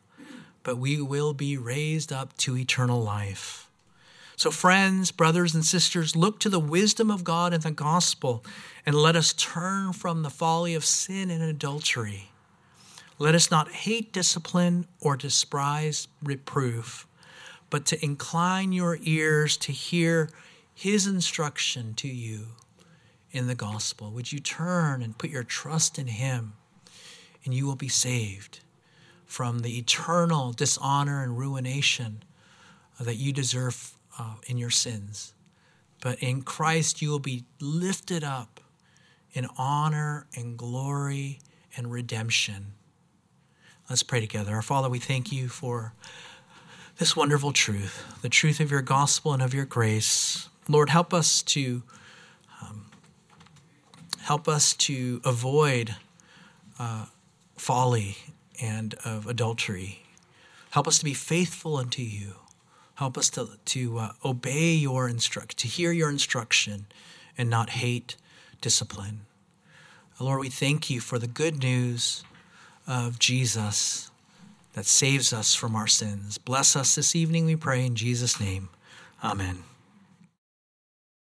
but 0.62 0.76
we 0.76 1.00
will 1.00 1.32
be 1.32 1.56
raised 1.56 2.12
up 2.12 2.36
to 2.38 2.56
eternal 2.56 3.00
life. 3.02 3.68
So, 4.36 4.50
friends, 4.50 5.10
brothers, 5.10 5.54
and 5.54 5.64
sisters, 5.64 6.16
look 6.16 6.40
to 6.40 6.48
the 6.48 6.58
wisdom 6.58 7.10
of 7.10 7.24
God 7.24 7.52
in 7.52 7.60
the 7.60 7.70
gospel 7.70 8.42
and 8.86 8.94
let 8.94 9.14
us 9.14 9.34
turn 9.34 9.92
from 9.92 10.22
the 10.22 10.30
folly 10.30 10.74
of 10.74 10.84
sin 10.84 11.30
and 11.30 11.42
adultery. 11.42 12.30
Let 13.18 13.34
us 13.34 13.50
not 13.50 13.70
hate 13.70 14.14
discipline 14.14 14.86
or 14.98 15.14
despise 15.14 16.08
reproof, 16.22 17.06
but 17.68 17.84
to 17.86 18.02
incline 18.02 18.72
your 18.72 18.98
ears 19.02 19.58
to 19.58 19.72
hear 19.72 20.30
his 20.80 21.06
instruction 21.06 21.92
to 21.92 22.08
you 22.08 22.46
in 23.32 23.48
the 23.48 23.54
gospel. 23.54 24.10
Would 24.12 24.32
you 24.32 24.38
turn 24.38 25.02
and 25.02 25.18
put 25.18 25.28
your 25.28 25.44
trust 25.44 25.98
in 25.98 26.06
him, 26.06 26.54
and 27.44 27.52
you 27.52 27.66
will 27.66 27.76
be 27.76 27.88
saved 27.88 28.60
from 29.26 29.58
the 29.58 29.76
eternal 29.76 30.52
dishonor 30.52 31.22
and 31.22 31.36
ruination 31.36 32.22
that 32.98 33.16
you 33.16 33.30
deserve 33.30 33.92
uh, 34.18 34.36
in 34.46 34.56
your 34.56 34.70
sins. 34.70 35.34
But 36.00 36.18
in 36.20 36.40
Christ, 36.40 37.02
you 37.02 37.10
will 37.10 37.18
be 37.18 37.44
lifted 37.60 38.24
up 38.24 38.58
in 39.34 39.48
honor 39.58 40.28
and 40.34 40.56
glory 40.56 41.40
and 41.76 41.92
redemption. 41.92 42.72
Let's 43.90 44.02
pray 44.02 44.20
together. 44.20 44.54
Our 44.54 44.62
Father, 44.62 44.88
we 44.88 44.98
thank 44.98 45.30
you 45.30 45.48
for 45.48 45.92
this 46.96 47.14
wonderful 47.14 47.52
truth, 47.52 48.02
the 48.22 48.30
truth 48.30 48.60
of 48.60 48.70
your 48.70 48.82
gospel 48.82 49.34
and 49.34 49.42
of 49.42 49.52
your 49.52 49.66
grace. 49.66 50.49
Lord, 50.70 50.90
help 50.90 51.12
us 51.12 51.42
to 51.42 51.82
um, 52.62 52.86
help 54.20 54.48
us 54.48 54.74
to 54.74 55.20
avoid 55.24 55.96
uh, 56.78 57.06
folly 57.56 58.16
and 58.62 58.94
of 59.04 59.26
adultery. 59.26 60.04
Help 60.70 60.86
us 60.86 60.98
to 60.98 61.04
be 61.04 61.14
faithful 61.14 61.76
unto 61.76 62.02
you. 62.02 62.34
Help 62.94 63.18
us 63.18 63.30
to, 63.30 63.48
to 63.64 63.98
uh, 63.98 64.12
obey 64.24 64.74
your 64.74 65.08
instruct, 65.08 65.56
to 65.58 65.66
hear 65.66 65.90
your 65.90 66.10
instruction 66.10 66.86
and 67.36 67.50
not 67.50 67.70
hate 67.70 68.16
discipline. 68.60 69.22
Lord, 70.20 70.40
we 70.40 70.50
thank 70.50 70.90
you 70.90 71.00
for 71.00 71.18
the 71.18 71.26
good 71.26 71.62
news 71.62 72.22
of 72.86 73.18
Jesus 73.18 74.10
that 74.74 74.84
saves 74.84 75.32
us 75.32 75.54
from 75.54 75.74
our 75.74 75.86
sins. 75.86 76.38
Bless 76.38 76.76
us 76.76 76.94
this 76.94 77.16
evening, 77.16 77.46
we 77.46 77.56
pray 77.56 77.84
in 77.84 77.96
Jesus' 77.96 78.38
name. 78.38 78.68
Amen. 79.24 79.69